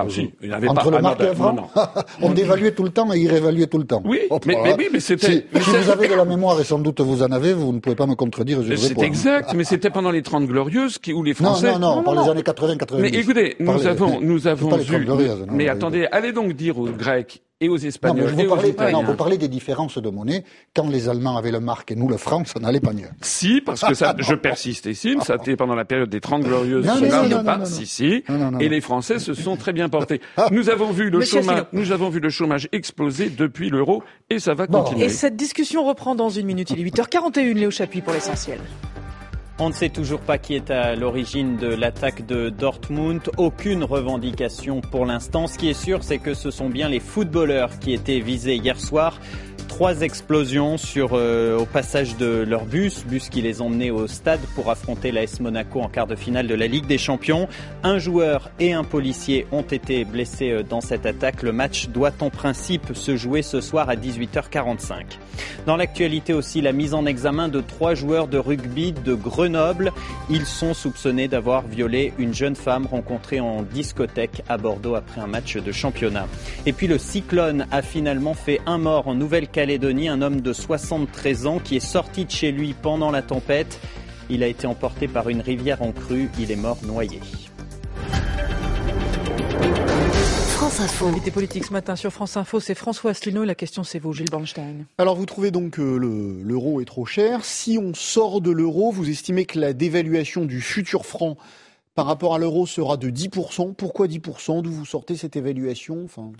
Ah, 0.00 0.06
oui. 0.08 0.32
il 0.42 0.52
avait 0.52 0.68
Entre 0.68 0.84
pas, 0.84 0.96
le 0.96 1.02
marque 1.02 1.20
et 1.20 1.26
le 1.26 1.34
franc, 1.34 1.70
on 2.22 2.32
dévaluait 2.32 2.72
tout 2.72 2.82
le 2.82 2.90
temps 2.90 3.12
et 3.12 3.18
il 3.18 3.28
réévaluait 3.28 3.66
tout 3.66 3.78
le 3.78 3.84
temps. 3.84 4.02
Oui, 4.04 4.20
mais, 4.46 4.56
mais, 4.62 4.74
oui, 4.78 4.88
mais 4.92 5.00
c'était... 5.00 5.46
Si, 5.60 5.70
vous 5.70 5.90
avez 5.90 6.08
de 6.08 6.14
la 6.14 6.24
mémoire, 6.24 6.60
et 6.60 6.64
sans 6.64 6.78
doute 6.78 7.00
vous 7.00 7.22
en 7.22 7.30
avez, 7.32 7.52
vous 7.52 7.72
ne 7.72 7.78
pouvez 7.78 7.96
pas 7.96 8.06
me 8.06 8.14
contredire. 8.14 8.60
C'est 8.76 9.02
exact, 9.02 9.54
mais 9.54 9.64
c'était 9.64 9.90
pendant 9.90 10.10
les 10.10 10.22
Trente 10.22 10.46
Glorieuses 10.46 10.98
qui, 10.98 11.12
où 11.12 11.22
les 11.22 11.34
Français... 11.34 11.72
Non, 11.72 11.78
non, 11.78 11.96
non, 11.96 12.02
par 12.02 12.14
les 12.14 12.30
années 12.30 12.42
80-90. 12.42 13.00
Mais 13.00 13.08
écoutez, 13.08 13.56
nous 13.60 13.86
avons, 13.86 14.20
nous 14.20 14.46
avons 14.46 14.76
vu... 14.76 15.06
Mais 15.50 15.68
attendez, 15.68 16.06
allez 16.10 16.32
donc 16.32 16.52
dire 16.52 16.78
aux 16.78 16.86
Grecs 16.86 17.42
et 17.60 17.68
aux 17.68 17.76
Espagnols. 17.76 18.32
Non, 18.32 18.56
vous, 18.56 18.72
parlez, 18.72 18.92
non, 18.92 19.02
vous 19.02 19.14
parlez 19.14 19.38
des 19.38 19.48
différences 19.48 19.98
de 19.98 20.10
monnaie. 20.10 20.44
Quand 20.74 20.88
les 20.88 21.08
Allemands 21.08 21.36
avaient 21.36 21.50
le 21.50 21.60
marque 21.60 21.92
et 21.92 21.94
nous 21.94 22.08
le 22.08 22.16
franc, 22.16 22.44
ça 22.44 22.58
n'allait 22.58 22.80
pas 22.80 22.92
mieux. 22.92 23.08
Si, 23.20 23.60
parce 23.60 23.82
que 23.82 23.94
ça, 23.94 24.14
je 24.18 24.34
persiste 24.34 24.86
ici, 24.86 25.16
ça 25.22 25.36
était 25.36 25.56
pendant 25.56 25.74
la 25.74 25.84
période 25.84 26.08
des 26.08 26.20
Trente 26.20 26.42
Glorieuses, 26.42 26.86
non, 26.86 26.96
cela 26.96 27.28
ne 27.28 27.42
pas. 27.42 27.64
Si, 27.64 27.86
si. 27.86 28.24
Et 28.60 28.68
les 28.68 28.80
Français 28.80 29.18
se 29.18 29.34
sont 29.34 29.56
très 29.56 29.72
bien 29.72 29.88
portés. 29.88 30.20
Nous 30.50 30.70
avons 30.70 30.90
vu 30.90 31.10
le 31.10 31.20
chômage, 31.20 31.64
nous 31.72 31.92
avons 31.92 32.08
vu 32.08 32.20
le 32.20 32.30
chômage 32.30 32.68
exploser 32.72 33.28
depuis 33.28 33.70
l'euro 33.70 34.02
et 34.30 34.38
ça 34.38 34.54
va 34.54 34.66
continuer. 34.66 35.04
Et 35.04 35.08
cette 35.08 35.36
discussion 35.36 35.84
reprend 35.86 36.14
dans 36.14 36.30
une 36.30 36.46
minute. 36.46 36.70
Il 36.70 36.80
est 36.80 36.90
8h41, 36.90 37.54
Léo 37.54 37.70
Chapuis 37.70 38.00
pour 38.00 38.12
l'essentiel. 38.12 38.58
On 39.62 39.68
ne 39.68 39.74
sait 39.74 39.90
toujours 39.90 40.20
pas 40.20 40.38
qui 40.38 40.54
est 40.54 40.70
à 40.70 40.96
l'origine 40.96 41.58
de 41.58 41.66
l'attaque 41.66 42.24
de 42.24 42.48
Dortmund. 42.48 43.20
Aucune 43.36 43.84
revendication 43.84 44.80
pour 44.80 45.04
l'instant. 45.04 45.48
Ce 45.48 45.58
qui 45.58 45.68
est 45.68 45.74
sûr, 45.74 46.02
c'est 46.02 46.16
que 46.16 46.32
ce 46.32 46.50
sont 46.50 46.70
bien 46.70 46.88
les 46.88 46.98
footballeurs 46.98 47.78
qui 47.78 47.92
étaient 47.92 48.20
visés 48.20 48.56
hier 48.56 48.80
soir 48.80 49.20
trois 49.70 50.02
explosions 50.02 50.76
sur, 50.76 51.10
euh, 51.12 51.56
au 51.56 51.64
passage 51.64 52.16
de 52.16 52.44
leur 52.46 52.64
bus, 52.64 53.04
bus 53.06 53.28
qui 53.28 53.40
les 53.40 53.62
emmenait 53.62 53.90
au 53.90 54.08
stade 54.08 54.40
pour 54.56 54.68
affronter 54.68 55.12
l'AS 55.12 55.38
Monaco 55.38 55.80
en 55.80 55.88
quart 55.88 56.08
de 56.08 56.16
finale 56.16 56.48
de 56.48 56.56
la 56.56 56.66
Ligue 56.66 56.86
des 56.86 56.98
Champions. 56.98 57.48
Un 57.84 57.98
joueur 57.98 58.50
et 58.58 58.72
un 58.72 58.82
policier 58.82 59.46
ont 59.52 59.62
été 59.62 60.04
blessés 60.04 60.50
euh, 60.50 60.62
dans 60.64 60.80
cette 60.80 61.06
attaque. 61.06 61.44
Le 61.44 61.52
match 61.52 61.88
doit 61.88 62.10
en 62.18 62.30
principe 62.30 62.94
se 62.94 63.16
jouer 63.16 63.42
ce 63.42 63.60
soir 63.60 63.88
à 63.88 63.94
18h45. 63.94 65.04
Dans 65.66 65.76
l'actualité 65.76 66.34
aussi, 66.34 66.60
la 66.60 66.72
mise 66.72 66.92
en 66.92 67.06
examen 67.06 67.48
de 67.48 67.60
trois 67.60 67.94
joueurs 67.94 68.26
de 68.26 68.38
rugby 68.38 68.92
de 68.92 69.14
Grenoble. 69.14 69.92
Ils 70.30 70.46
sont 70.46 70.74
soupçonnés 70.74 71.28
d'avoir 71.28 71.62
violé 71.62 72.12
une 72.18 72.34
jeune 72.34 72.56
femme 72.56 72.86
rencontrée 72.86 73.38
en 73.38 73.62
discothèque 73.62 74.42
à 74.48 74.58
Bordeaux 74.58 74.96
après 74.96 75.20
un 75.20 75.28
match 75.28 75.56
de 75.56 75.70
championnat. 75.70 76.26
Et 76.66 76.72
puis 76.72 76.88
le 76.88 76.98
cyclone 76.98 77.66
a 77.70 77.82
finalement 77.82 78.34
fait 78.34 78.60
un 78.66 78.78
mort 78.78 79.06
en 79.06 79.14
Nouvelle-Calédonie 79.14 79.59
Calédonie, 79.60 80.08
un 80.08 80.22
homme 80.22 80.40
de 80.40 80.54
73 80.54 81.46
ans 81.46 81.58
qui 81.58 81.76
est 81.76 81.80
sorti 81.80 82.24
de 82.24 82.30
chez 82.30 82.50
lui 82.50 82.72
pendant 82.72 83.10
la 83.10 83.20
tempête. 83.20 83.78
Il 84.30 84.42
a 84.42 84.46
été 84.46 84.66
emporté 84.66 85.06
par 85.06 85.28
une 85.28 85.42
rivière 85.42 85.82
en 85.82 85.92
crue. 85.92 86.30
Il 86.38 86.50
est 86.50 86.56
mort 86.56 86.78
noyé. 86.82 87.20
France 90.54 90.80
Info. 90.80 91.08
Invité 91.08 91.30
politique 91.30 91.66
ce 91.66 91.74
matin 91.74 91.94
sur 91.94 92.10
France 92.10 92.38
Info, 92.38 92.58
c'est 92.58 92.74
François 92.74 93.10
Asselineau 93.10 93.42
et 93.42 93.46
la 93.46 93.54
question 93.54 93.84
c'est 93.84 93.98
vous, 93.98 94.14
Gilles 94.14 94.30
Bernstein. 94.30 94.86
Alors 94.96 95.14
vous 95.14 95.26
trouvez 95.26 95.50
donc 95.50 95.72
que 95.72 95.82
l'euro 95.82 96.80
est 96.80 96.86
trop 96.86 97.04
cher. 97.04 97.44
Si 97.44 97.76
on 97.76 97.92
sort 97.92 98.40
de 98.40 98.50
l'euro, 98.50 98.90
vous 98.90 99.10
estimez 99.10 99.44
que 99.44 99.58
la 99.58 99.74
dévaluation 99.74 100.46
du 100.46 100.62
futur 100.62 101.04
franc 101.04 101.36
par 101.94 102.06
rapport 102.06 102.34
à 102.34 102.38
l'euro 102.38 102.66
sera 102.66 102.96
de 102.96 103.10
10%. 103.10 103.74
Pourquoi 103.74 104.06
10% 104.06 104.62
D'où 104.62 104.72
vous 104.72 104.86
sortez 104.86 105.18
cette 105.18 105.36
évaluation? 105.36 106.02
Enfin, 106.02 106.32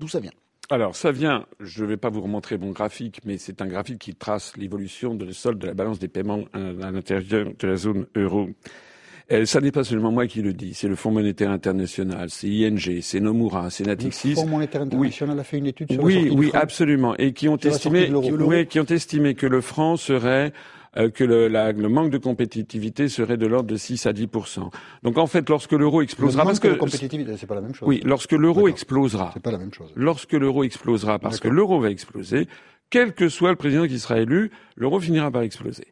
d'où 0.00 0.08
ça 0.08 0.20
vient? 0.20 0.32
Alors, 0.70 0.94
ça 0.94 1.12
vient, 1.12 1.46
je 1.60 1.82
ne 1.82 1.88
vais 1.88 1.96
pas 1.96 2.10
vous 2.10 2.20
remontrer 2.20 2.58
mon 2.58 2.72
graphique, 2.72 3.20
mais 3.24 3.38
c'est 3.38 3.62
un 3.62 3.66
graphique 3.66 3.98
qui 3.98 4.14
trace 4.14 4.54
l'évolution 4.56 5.14
de 5.14 5.30
solde 5.32 5.58
de 5.58 5.66
la 5.66 5.74
balance 5.74 5.98
des 5.98 6.08
paiements 6.08 6.44
à 6.52 6.90
l'intérieur 6.90 7.48
de 7.58 7.66
la 7.66 7.76
zone 7.76 8.06
euro. 8.14 8.50
Et 9.30 9.44
ça 9.44 9.60
n'est 9.60 9.72
pas 9.72 9.84
seulement 9.84 10.10
moi 10.10 10.26
qui 10.26 10.40
le 10.40 10.54
dis, 10.54 10.72
c'est 10.72 10.88
le 10.88 10.94
Fonds 10.94 11.10
monétaire 11.10 11.50
international, 11.50 12.30
c'est 12.30 12.48
ING, 12.48 13.00
c'est 13.02 13.20
Nomura, 13.20 13.68
c'est 13.68 13.84
Natixis. 13.84 14.30
Le 14.30 14.34
Fonds 14.36 14.46
monétaire 14.46 14.82
international 14.82 15.38
a 15.38 15.44
fait 15.44 15.58
une 15.58 15.66
étude 15.66 15.92
sur 15.92 16.02
oui, 16.02 16.14
la 16.14 16.20
Oui, 16.22 16.30
oui, 16.34 16.50
absolument, 16.54 17.14
et 17.16 17.34
qui 17.34 17.46
ont 17.48 17.58
estimé, 17.58 18.10
oui, 18.10 18.66
qui 18.66 18.80
ont 18.80 18.84
estimé 18.84 19.34
que 19.34 19.46
le 19.46 19.60
franc 19.60 19.96
serait 19.96 20.52
euh, 20.96 21.10
que 21.10 21.24
le, 21.24 21.48
le, 21.48 21.88
manque 21.88 22.10
de 22.10 22.18
compétitivité 22.18 23.08
serait 23.08 23.36
de 23.36 23.46
l'ordre 23.46 23.68
de 23.68 23.76
6 23.76 24.06
à 24.06 24.12
10% 24.12 24.70
Donc 25.02 25.18
en 25.18 25.26
fait, 25.26 25.48
lorsque 25.48 25.72
l'euro 25.72 26.02
explosera, 26.02 26.42
le 26.42 26.48
parce 26.48 26.60
que 26.60 26.68
de 26.68 26.74
compétitivité, 26.74 27.36
c'est 27.36 27.46
pas 27.46 27.54
la 27.54 27.60
même 27.60 27.74
chose. 27.74 27.86
Oui, 27.86 28.00
lorsque 28.04 28.32
l'euro 28.32 28.68
explosera, 28.68 29.30
c'est 29.34 29.42
pas 29.42 29.52
la 29.52 29.58
même 29.58 29.72
chose. 29.72 29.92
Lorsque 29.94 30.32
l'euro 30.32 30.64
explosera, 30.64 31.18
parce 31.18 31.40
que 31.40 31.48
l'euro 31.48 31.80
va 31.80 31.90
exploser, 31.90 32.48
quel 32.90 33.12
que 33.12 33.28
soit 33.28 33.50
le 33.50 33.56
président 33.56 33.86
qui 33.86 33.98
sera 33.98 34.18
élu, 34.18 34.50
l'euro 34.76 34.98
finira 35.00 35.30
par 35.30 35.42
exploser. 35.42 35.88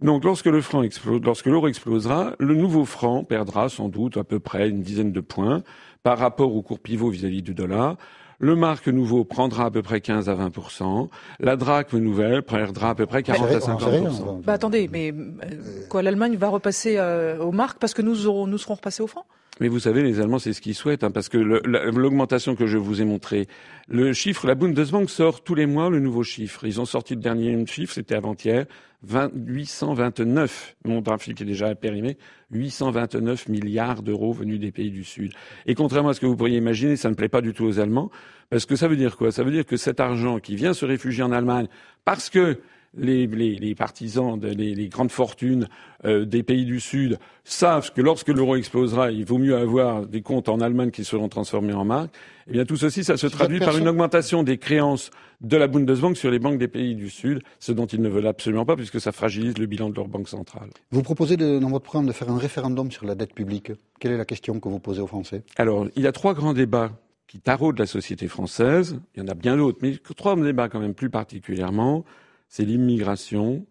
Donc 0.00 0.24
lorsque 0.24 0.46
le 0.46 0.60
franc 0.60 0.82
explose, 0.82 1.20
lorsque 1.22 1.46
l'euro 1.46 1.68
explosera, 1.68 2.34
le 2.40 2.54
nouveau 2.54 2.84
franc 2.84 3.22
perdra 3.22 3.68
sans 3.68 3.88
doute 3.88 4.16
à 4.16 4.24
peu 4.24 4.40
près 4.40 4.68
une 4.68 4.82
dizaine 4.82 5.12
de 5.12 5.20
points 5.20 5.62
par 6.02 6.18
rapport 6.18 6.54
au 6.56 6.62
cours 6.62 6.80
pivot 6.80 7.10
vis-à-vis 7.10 7.42
du 7.42 7.54
dollar. 7.54 7.96
Le 8.42 8.56
marque 8.56 8.88
nouveau 8.88 9.24
prendra 9.24 9.66
à 9.66 9.70
peu 9.70 9.82
près 9.82 10.00
15 10.00 10.28
à 10.28 10.34
20% 10.34 11.08
La 11.38 11.54
drachme 11.54 11.98
nouvelle 11.98 12.42
perdra 12.42 12.90
à 12.90 12.94
peu 12.96 13.06
près 13.06 13.22
40 13.22 13.48
à 13.48 13.58
50% 13.58 14.42
Bah 14.42 14.54
attendez, 14.54 14.90
mais 14.90 15.12
euh, 15.12 15.86
quoi, 15.88 16.02
l'Allemagne 16.02 16.36
va 16.36 16.48
repasser 16.48 16.96
euh, 16.98 17.38
au 17.38 17.52
marque 17.52 17.78
parce 17.78 17.94
que 17.94 18.02
nous, 18.02 18.26
aurons, 18.26 18.48
nous 18.48 18.58
serons 18.58 18.74
repassés 18.74 19.00
au 19.00 19.06
franc? 19.06 19.24
Mais 19.60 19.68
vous 19.68 19.78
savez, 19.78 20.02
les 20.02 20.18
Allemands, 20.18 20.40
c'est 20.40 20.54
ce 20.54 20.60
qu'ils 20.60 20.74
souhaitent, 20.74 21.04
hein, 21.04 21.12
parce 21.12 21.28
que 21.28 21.38
l'augmentation 21.38 22.56
que 22.56 22.66
je 22.66 22.78
vous 22.78 23.00
ai 23.00 23.04
montrée, 23.04 23.46
le 23.86 24.12
chiffre, 24.12 24.44
la 24.48 24.56
Bundesbank 24.56 25.08
sort 25.08 25.44
tous 25.44 25.54
les 25.54 25.66
mois 25.66 25.88
le 25.88 26.00
nouveau 26.00 26.24
chiffre. 26.24 26.64
Ils 26.64 26.80
ont 26.80 26.84
sorti 26.84 27.14
le 27.14 27.20
dernier 27.20 27.64
chiffre, 27.66 27.94
c'était 27.94 28.16
avant-hier, 28.16 28.66
829, 29.04 30.76
mon 30.84 31.02
trafic 31.02 31.40
est 31.40 31.44
déjà 31.44 31.74
périmé, 31.74 32.18
829 32.52 33.48
milliards 33.48 34.02
d'euros 34.02 34.32
venus 34.32 34.60
des 34.60 34.70
pays 34.70 34.90
du 34.90 35.04
Sud. 35.04 35.32
Et 35.66 35.74
contrairement 35.74 36.10
à 36.10 36.14
ce 36.14 36.20
que 36.20 36.26
vous 36.26 36.36
pourriez 36.36 36.58
imaginer, 36.58 36.96
ça 36.96 37.10
ne 37.10 37.14
plaît 37.14 37.28
pas 37.28 37.40
du 37.40 37.52
tout 37.52 37.64
aux 37.64 37.80
Allemands, 37.80 38.10
parce 38.50 38.66
que 38.66 38.76
ça 38.76 38.86
veut 38.86 38.96
dire 38.96 39.16
quoi? 39.16 39.32
Ça 39.32 39.42
veut 39.42 39.50
dire 39.50 39.66
que 39.66 39.76
cet 39.76 39.98
argent 39.98 40.38
qui 40.38 40.54
vient 40.54 40.74
se 40.74 40.84
réfugier 40.84 41.22
en 41.22 41.32
Allemagne, 41.32 41.66
parce 42.04 42.30
que 42.30 42.60
les, 42.96 43.26
les, 43.26 43.56
les 43.56 43.74
partisans, 43.74 44.38
de, 44.38 44.48
les, 44.48 44.74
les, 44.74 44.88
grandes 44.88 45.10
fortunes 45.10 45.68
euh, 46.04 46.24
des 46.24 46.42
pays 46.42 46.64
du 46.64 46.80
Sud 46.80 47.18
savent 47.44 47.92
que 47.92 48.02
lorsque 48.02 48.28
l'euro 48.28 48.56
explosera, 48.56 49.10
il 49.10 49.24
vaut 49.24 49.38
mieux 49.38 49.56
avoir 49.56 50.06
des 50.06 50.20
comptes 50.20 50.48
en 50.48 50.60
Allemagne 50.60 50.90
qui 50.90 51.04
seront 51.04 51.28
transformés 51.28 51.72
en 51.72 51.84
marques. 51.84 52.14
Eh 52.48 52.52
bien, 52.52 52.64
tout 52.64 52.76
ceci, 52.76 53.04
ça 53.04 53.16
se 53.16 53.26
traduit 53.26 53.60
par 53.60 53.78
une 53.78 53.88
augmentation 53.88 54.42
des 54.42 54.58
créances 54.58 55.10
de 55.40 55.56
la 55.56 55.68
Bundesbank 55.68 56.16
sur 56.16 56.30
les 56.30 56.38
banques 56.38 56.58
des 56.58 56.68
pays 56.68 56.94
du 56.94 57.08
Sud, 57.08 57.42
ce 57.60 57.72
dont 57.72 57.86
ils 57.86 58.00
ne 58.00 58.08
veulent 58.08 58.26
absolument 58.26 58.64
pas, 58.64 58.76
puisque 58.76 59.00
ça 59.00 59.12
fragilise 59.12 59.58
le 59.58 59.66
bilan 59.66 59.90
de 59.90 59.94
leur 59.94 60.08
banque 60.08 60.28
centrale. 60.28 60.68
Vous 60.90 61.02
proposez 61.02 61.36
de, 61.36 61.58
dans 61.58 61.70
votre 61.70 61.84
programme 61.84 62.06
de 62.06 62.12
faire 62.12 62.30
un 62.30 62.38
référendum 62.38 62.90
sur 62.90 63.06
la 63.06 63.14
dette 63.14 63.34
publique. 63.34 63.72
Quelle 64.00 64.12
est 64.12 64.18
la 64.18 64.24
question 64.24 64.60
que 64.60 64.68
vous 64.68 64.80
posez 64.80 65.00
aux 65.00 65.06
Français? 65.06 65.42
Alors, 65.56 65.86
il 65.96 66.02
y 66.02 66.06
a 66.06 66.12
trois 66.12 66.34
grands 66.34 66.52
débats 66.52 66.92
qui 67.26 67.40
taraudent 67.40 67.78
la 67.78 67.86
société 67.86 68.28
française. 68.28 69.00
Il 69.14 69.22
y 69.22 69.24
en 69.24 69.28
a 69.28 69.34
bien 69.34 69.56
d'autres, 69.56 69.78
mais 69.80 69.96
trois 70.16 70.36
débats 70.36 70.68
quand 70.68 70.80
même 70.80 70.94
plus 70.94 71.10
particulièrement 71.10 72.04
c'est 72.52 72.66
l'immigration, 72.66 73.64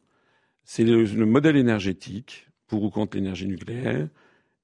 c'est 0.64 0.84
le, 0.84 1.06
modèle 1.28 1.56
énergétique, 1.56 2.48
pour 2.66 2.82
ou 2.82 2.90
contre 2.90 3.16
l'énergie 3.16 3.46
nucléaire, 3.46 4.08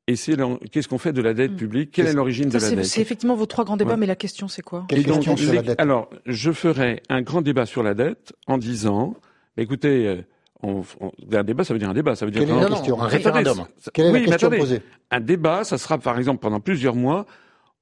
et 0.07 0.15
c'est 0.15 0.35
qu'est-ce 0.71 0.87
qu'on 0.87 0.97
fait 0.97 1.13
de 1.13 1.21
la 1.21 1.35
dette 1.35 1.51
hmm. 1.51 1.57
publique? 1.57 1.91
Quelle 1.91 2.07
est 2.07 2.13
l'origine 2.13 2.49
de 2.49 2.57
la 2.57 2.67
dette? 2.71 2.85
C'est 2.85 2.99
effectivement 2.99 3.35
vos 3.35 3.45
trois 3.45 3.63
grands 3.63 3.77
débats, 3.77 3.95
mais 3.95 4.07
la 4.07 4.15
question 4.15 4.47
c'est 4.47 4.63
quoi? 4.63 4.85
Quelle 4.89 5.05
question 5.05 5.37
sur 5.37 5.53
la 5.53 5.61
dette? 5.61 5.79
Alors, 5.79 6.09
je 6.25 6.51
ferai 6.51 7.03
un 7.09 7.21
grand 7.21 7.43
débat 7.43 7.67
sur 7.67 7.83
la 7.83 7.93
dette 7.93 8.33
en 8.47 8.57
disant, 8.57 9.13
bah, 9.55 9.61
écoutez, 9.61 10.07
euh, 10.07 10.23
on, 10.63 10.81
un 11.31 11.43
débat, 11.43 11.63
ça 11.63 11.73
veut 11.73 11.79
dire 11.79 11.91
un 11.91 11.93
débat, 11.93 12.15
ça 12.15 12.25
veut 12.25 12.31
dire 12.31 12.41
Quelle 12.41 12.57
est 12.57 12.59
la 12.59 12.69
question? 12.69 12.99
Un 12.99 13.07
référendum. 13.07 13.67
Quelle 13.93 14.07
est 14.07 14.11
la 14.13 14.25
question 14.25 14.49
posée? 14.49 14.81
Un 15.11 15.19
débat, 15.19 15.63
ça 15.63 15.77
sera 15.77 15.99
par 15.99 16.17
exemple 16.17 16.39
pendant 16.39 16.59
plusieurs 16.59 16.95
mois 16.95 17.27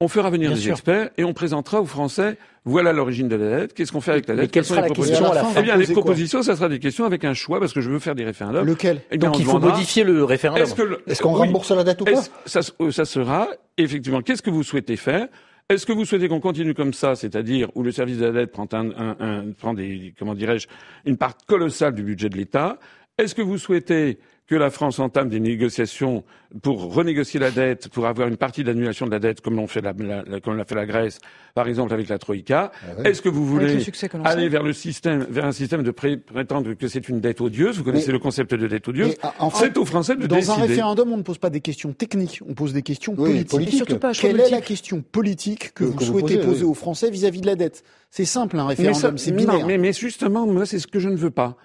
on 0.00 0.08
fera 0.08 0.30
venir 0.30 0.52
des 0.52 0.68
experts 0.68 1.10
et 1.16 1.24
on 1.24 1.32
présentera 1.32 1.80
aux 1.80 1.86
Français 1.86 2.36
voilà 2.66 2.92
l'origine 2.92 3.28
de 3.28 3.36
la 3.36 3.60
dette, 3.60 3.74
qu'est-ce 3.74 3.92
qu'on 3.92 4.00
fait 4.00 4.10
avec 4.10 4.26
la 4.26 4.34
dette, 4.34 4.50
quelles 4.50 4.64
sont 4.64 4.74
les 4.74 4.82
propositions 4.82 5.30
à 5.30 5.34
la 5.36 5.44
fin 5.44 5.60
Eh 5.60 5.62
bien, 5.62 5.76
les 5.76 5.86
propositions, 5.86 6.42
ça 6.42 6.56
sera 6.56 6.68
des 6.68 6.80
questions 6.80 7.04
avec 7.04 7.24
un 7.24 7.32
choix 7.32 7.60
parce 7.60 7.72
que 7.72 7.80
je 7.80 7.88
veux 7.88 8.00
faire 8.00 8.16
des 8.16 8.24
référendums. 8.24 8.66
Lequel 8.66 9.02
eh 9.12 9.18
Donc 9.18 9.38
il 9.38 9.44
faut 9.44 9.60
modifier 9.60 10.02
le 10.02 10.24
référendum. 10.24 10.66
Est-ce 11.06 11.22
qu'on 11.22 11.34
rembourse 11.34 11.70
la 11.70 11.84
dette 11.84 12.00
ou 12.00 12.04
pas 12.04 12.22
ça, 12.44 12.60
ça 12.62 13.04
sera 13.04 13.48
effectivement 13.78 14.20
qu'est-ce 14.20 14.42
que 14.42 14.50
vous 14.50 14.64
souhaitez 14.64 14.96
faire 14.96 15.28
est-ce 15.68 15.84
que 15.84 15.92
vous 15.92 16.04
souhaitez 16.04 16.28
qu'on 16.28 16.38
continue 16.38 16.74
comme 16.74 16.94
ça, 16.94 17.16
c'est-à-dire 17.16 17.72
où 17.74 17.82
le 17.82 17.90
service 17.90 18.18
de 18.18 18.26
la 18.26 18.30
dette 18.30 18.52
prend, 18.52 18.68
un, 18.72 18.88
un, 18.90 19.16
un 19.18 19.44
prend 19.50 19.74
des, 19.74 20.14
comment 20.16 20.36
dirais-je, 20.36 20.68
une 21.06 21.16
part 21.16 21.36
colossale 21.44 21.92
du 21.92 22.04
budget 22.04 22.28
de 22.28 22.36
l'État? 22.36 22.78
Est-ce 23.18 23.34
que 23.34 23.42
vous 23.42 23.58
souhaitez 23.58 24.18
que 24.46 24.54
la 24.54 24.70
France 24.70 24.98
entame 24.98 25.28
des 25.28 25.40
négociations 25.40 26.24
pour 26.62 26.94
renégocier 26.94 27.40
la 27.40 27.50
dette, 27.50 27.88
pour 27.88 28.06
avoir 28.06 28.28
une 28.28 28.36
partie 28.36 28.62
d'annulation 28.62 29.06
de 29.06 29.10
la 29.10 29.18
dette, 29.18 29.40
comme 29.40 29.56
l'ont 29.56 29.66
fait 29.66 29.80
la, 29.80 29.92
comme 30.40 30.56
l'a 30.56 30.64
fait 30.64 30.76
la 30.76 30.86
Grèce, 30.86 31.18
par 31.54 31.66
exemple 31.66 31.92
avec 31.92 32.08
la 32.08 32.18
Troïka. 32.18 32.70
Ah 32.82 33.08
Est-ce 33.08 33.20
que 33.20 33.28
vous 33.28 33.44
voulez 33.44 33.84
aller 34.24 34.48
vers 34.48 34.62
le 34.62 34.72
système, 34.72 35.26
vers 35.28 35.44
un 35.44 35.52
système 35.52 35.82
de 35.82 35.90
prétendre 35.90 36.74
que 36.74 36.86
c'est 36.86 37.08
une 37.08 37.20
dette 37.20 37.40
odieuse? 37.40 37.78
Vous 37.78 37.84
connaissez 37.84 38.12
le 38.12 38.20
concept 38.20 38.54
de 38.54 38.68
dette 38.68 38.86
odieuse. 38.86 39.16
C'est 39.54 39.76
aux 39.76 39.84
Français 39.84 40.14
de 40.14 40.26
dans 40.26 40.36
décider. 40.36 40.54
Dans 40.54 40.62
un 40.62 40.66
référendum, 40.66 41.12
on 41.12 41.16
ne 41.16 41.22
pose 41.22 41.38
pas 41.38 41.50
des 41.50 41.60
questions 41.60 41.92
techniques, 41.92 42.40
on 42.48 42.54
pose 42.54 42.72
des 42.72 42.82
questions 42.82 43.16
politiques. 43.16 43.98
Quelle 44.20 44.40
est 44.40 44.50
la 44.50 44.60
question 44.60 45.02
politique 45.02 45.74
que, 45.74 45.84
vous, 45.84 46.00
souhaitez 46.00 46.38
poser 46.38 46.64
aux 46.64 46.74
Français 46.74 47.10
vis-à-vis 47.10 47.40
de 47.40 47.46
la 47.46 47.56
dette? 47.56 47.82
C'est 48.10 48.24
simple, 48.24 48.58
un 48.58 48.66
référendum, 48.66 49.18
c'est 49.18 49.32
binaire. 49.32 49.66
mais, 49.66 49.78
mais 49.78 49.92
justement, 49.92 50.46
moi, 50.46 50.64
c'est 50.66 50.78
ce 50.78 50.86
que 50.86 51.00
je 51.00 51.08
ne 51.08 51.16
veux 51.16 51.30
pas. 51.30 51.56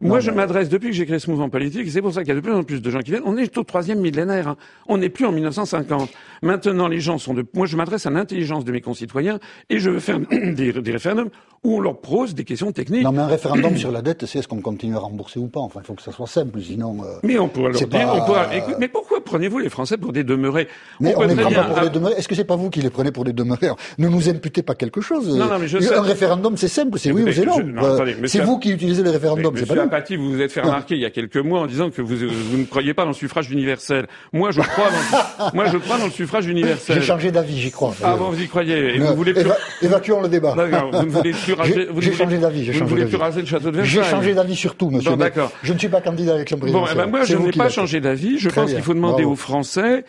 Moi, 0.00 0.20
je 0.20 0.30
m'adresse 0.30 0.68
depuis 0.68 0.88
que 0.88 0.94
j'ai 0.94 1.06
créé 1.06 1.18
ce 1.18 1.30
mouvement 1.30 1.48
politique, 1.48 1.90
c'est 1.90 2.00
pour 2.02 2.12
ça 2.12 2.20
qu'il 2.20 2.28
y 2.28 2.32
a 2.32 2.36
de 2.36 2.40
plus 2.40 2.52
en 2.52 2.62
plus 2.62 2.80
de 2.80 2.90
gens 2.90 3.00
qui 3.00 3.10
viennent. 3.10 3.22
On 3.26 3.36
est 3.36 3.56
au 3.58 3.64
troisième 3.64 4.00
millénaire. 4.00 4.48
Hein. 4.48 4.56
On 4.86 4.98
n'est 4.98 5.08
plus 5.08 5.26
en 5.26 5.32
1950. 5.32 6.08
Maintenant, 6.42 6.86
les 6.86 7.00
gens 7.00 7.18
sont 7.18 7.34
de. 7.34 7.44
Moi, 7.54 7.66
je 7.66 7.76
m'adresse 7.76 8.06
à 8.06 8.10
l'intelligence 8.10 8.64
de 8.64 8.70
mes 8.70 8.80
concitoyens, 8.80 9.40
et 9.70 9.78
je 9.78 9.90
veux 9.90 10.00
faire 10.00 10.20
des, 10.30 10.72
des 10.72 10.92
référendums 10.92 11.30
où 11.64 11.76
on 11.76 11.80
leur 11.80 12.00
pose 12.00 12.34
des 12.34 12.44
questions 12.44 12.70
techniques. 12.70 13.02
Non, 13.02 13.10
mais 13.10 13.18
un 13.18 13.26
référendum 13.26 13.76
sur 13.76 13.90
la 13.90 14.02
dette, 14.02 14.24
c'est 14.26 14.38
est-ce 14.38 14.46
qu'on 14.46 14.60
continue 14.60 14.94
à 14.94 15.00
rembourser 15.00 15.40
ou 15.40 15.48
pas? 15.48 15.60
Enfin, 15.60 15.80
il 15.82 15.86
faut 15.86 15.94
que 15.94 16.02
ça 16.02 16.12
soit 16.12 16.28
simple, 16.28 16.60
sinon. 16.60 16.98
Euh, 17.02 17.18
mais 17.24 17.38
on 17.38 17.48
pourrait 17.48 17.72
leur 17.72 17.86
dire. 17.86 18.12
On 18.14 18.24
pourra, 18.24 18.54
écoute, 18.54 18.76
mais 18.78 18.88
pourquoi 18.88 19.24
prenez-vous 19.24 19.58
les 19.58 19.68
Français 19.68 19.96
pour 19.96 20.12
des 20.12 20.22
demeurés? 20.22 20.68
Mais 21.00 21.16
on, 21.16 21.20
on 21.20 21.26
les 21.26 21.34
prend 21.34 21.50
pas 21.50 21.64
pour 21.64 21.80
des 21.80 21.90
demeurés. 21.90 22.14
Est-ce 22.16 22.28
que 22.28 22.36
c'est 22.36 22.44
pas 22.44 22.56
vous 22.56 22.70
qui 22.70 22.80
les 22.80 22.90
prenez 22.90 23.10
pour 23.10 23.24
des 23.24 23.32
demeurés? 23.32 23.70
Ne 23.98 24.08
nous 24.08 24.28
imputez 24.28 24.62
pas 24.62 24.76
quelque 24.76 25.00
chose. 25.00 25.36
Non, 25.36 25.46
non, 25.46 25.58
mais 25.58 25.66
je 25.66 25.78
Un 25.92 26.02
référendum, 26.02 26.56
c'est 26.56 26.68
simple, 26.68 26.98
c'est 26.98 27.10
oui 27.10 27.22
ou 27.24 27.32
c'est 27.32 27.44
non. 27.44 27.58
Euh, 27.58 28.14
c'est 28.26 28.40
vous 28.40 28.58
qui 28.58 28.70
utilisez 28.70 29.02
le 29.02 29.10
référendum, 29.10 29.54
c'est 29.56 29.66
pas 29.66 29.87
vous 30.16 30.30
vous 30.32 30.40
êtes 30.40 30.52
fait 30.52 30.60
remarquer 30.60 30.94
il 30.94 31.00
y 31.00 31.04
a 31.04 31.10
quelques 31.10 31.36
mois 31.36 31.60
en 31.60 31.66
disant 31.66 31.90
que 31.90 32.02
vous, 32.02 32.16
vous 32.16 32.58
ne 32.58 32.64
croyez 32.64 32.94
pas 32.94 33.02
dans 33.02 33.10
le 33.10 33.14
suffrage 33.14 33.50
universel. 33.50 34.06
Moi, 34.32 34.50
je 34.50 34.60
crois 34.60 34.88
dans, 34.90 35.50
moi, 35.54 35.66
je 35.66 35.76
crois 35.78 35.98
dans 35.98 36.06
le 36.06 36.10
suffrage 36.10 36.46
universel. 36.46 37.00
J'ai 37.00 37.06
changé 37.06 37.30
d'avis, 37.30 37.58
j'y 37.58 37.70
crois. 37.70 37.94
Ah 38.02 38.16
bon, 38.16 38.30
vous 38.30 38.42
y 38.42 38.48
croyez. 38.48 38.94
Et 38.94 38.98
vous 38.98 39.14
voulez 39.14 39.34
plus... 39.34 39.50
Évacuons 39.82 40.20
le 40.22 40.28
débat. 40.28 40.54
Vous 40.92 41.04
ne 41.04 41.10
voulez 41.10 41.32
plus 41.32 41.54
J'ai 42.00 42.12
changé 42.12 42.38
d'avis. 42.38 42.70
Vous 42.70 42.80
ne 42.80 42.88
voulez 42.88 43.06
plus 43.06 43.16
raser 43.16 43.40
le 43.40 43.46
château 43.46 43.70
de 43.70 43.76
Versailles. 43.76 44.02
J'ai 44.04 44.10
changé 44.10 44.34
d'avis 44.34 44.56
sur 44.56 44.76
tout, 44.76 44.90
monsieur. 44.90 45.16
d'accord. 45.16 45.52
Je 45.62 45.72
ne 45.72 45.78
suis 45.78 45.88
pas 45.88 46.00
candidat 46.00 46.34
avec 46.34 46.48
présidentielle. 46.48 46.72
Bon, 46.72 46.86
eh 46.92 46.96
ben 46.96 47.10
moi, 47.10 47.24
je 47.24 47.36
n'ai 47.36 47.52
pas 47.52 47.68
changé 47.68 48.00
d'avis. 48.00 48.38
Je 48.38 48.48
pense 48.48 48.72
qu'il 48.72 48.82
faut 48.82 48.94
demander 48.94 49.24
aux 49.24 49.36
Français, 49.36 50.04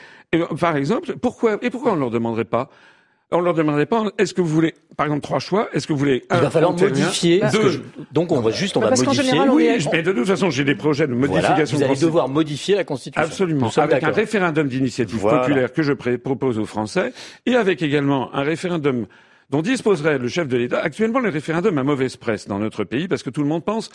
par 0.60 0.76
exemple, 0.76 1.16
pourquoi, 1.22 1.58
et 1.62 1.70
pourquoi 1.70 1.94
on 1.94 1.96
ne 1.96 2.02
leur 2.02 2.12
demanderait 2.12 2.46
pas? 2.46 2.70
On 3.32 3.42
leur 3.42 3.54
demanderait 3.54 3.86
pas, 3.86 4.06
est-ce 4.18 4.34
que 4.34 4.42
vous 4.42 4.48
voulez, 4.48 4.74
par 4.98 5.06
exemple, 5.06 5.22
trois 5.22 5.40
choix, 5.40 5.70
est-ce 5.74 5.86
que 5.86 5.94
vous 5.94 6.00
voulez 6.00 6.24
un, 6.30 6.38
Il 6.38 6.42
va 6.42 6.50
falloir 6.50 6.74
modifier. 6.74 7.42
Deux. 7.52 7.84
Donc 8.12 8.32
on 8.32 8.40
va 8.40 8.52
juste, 8.52 8.76
on 8.76 8.80
va 8.80 8.90
modifier. 8.90 9.24
Général, 9.24 9.50
oui, 9.52 9.70
mais 9.92 10.02
de 10.02 10.12
toute 10.12 10.26
façon, 10.26 10.50
j'ai 10.50 10.64
des 10.64 10.76
projets 10.76 11.08
de 11.08 11.14
modification. 11.14 11.78
Voilà, 11.78 11.88
vous 11.88 12.00
allez 12.00 12.06
devoir 12.08 12.28
modifier 12.28 12.76
la 12.76 12.84
Constitution. 12.84 13.24
Absolument. 13.24 13.70
Avec 13.78 14.04
un 14.04 14.12
référendum 14.12 14.68
d'initiative 14.68 15.22
populaire 15.22 15.72
que 15.72 15.84
je 15.84 15.94
propose 15.94 16.58
aux 16.58 16.66
Français, 16.66 17.14
et 17.46 17.56
avec 17.56 17.82
également 17.82 18.34
un 18.34 18.42
référendum 18.42 19.06
dont 19.50 19.62
disposerait 19.62 20.18
le 20.18 20.28
chef 20.28 20.48
de 20.48 20.58
l'État. 20.58 20.80
Actuellement, 20.80 21.20
le 21.20 21.30
référendum 21.30 21.78
a 21.78 21.84
mauvaise 21.84 22.18
presse 22.18 22.48
dans 22.48 22.60
notre 22.60 22.84
pays 22.84 23.08
parce 23.08 23.24
que 23.24 23.30
tout 23.32 23.42
le 23.42 23.48
monde 23.48 23.66
pense 23.66 23.90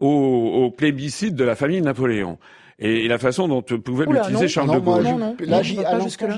au, 0.00 0.08
au 0.08 0.70
plébiscite 0.70 1.34
de 1.34 1.44
la 1.44 1.54
famille 1.54 1.80
Napoléon 1.80 2.38
et, 2.78 3.08
la 3.08 3.18
façon 3.18 3.48
dont 3.48 3.62
pouvait 3.62 4.06
l'utiliser 4.06 4.48
Charles 4.48 4.74
de 4.74 4.78
Gaulle. 4.78 5.04
Non, 5.04 5.18
non, 5.18 5.36
là, 5.40 5.62
j'y 5.62 5.78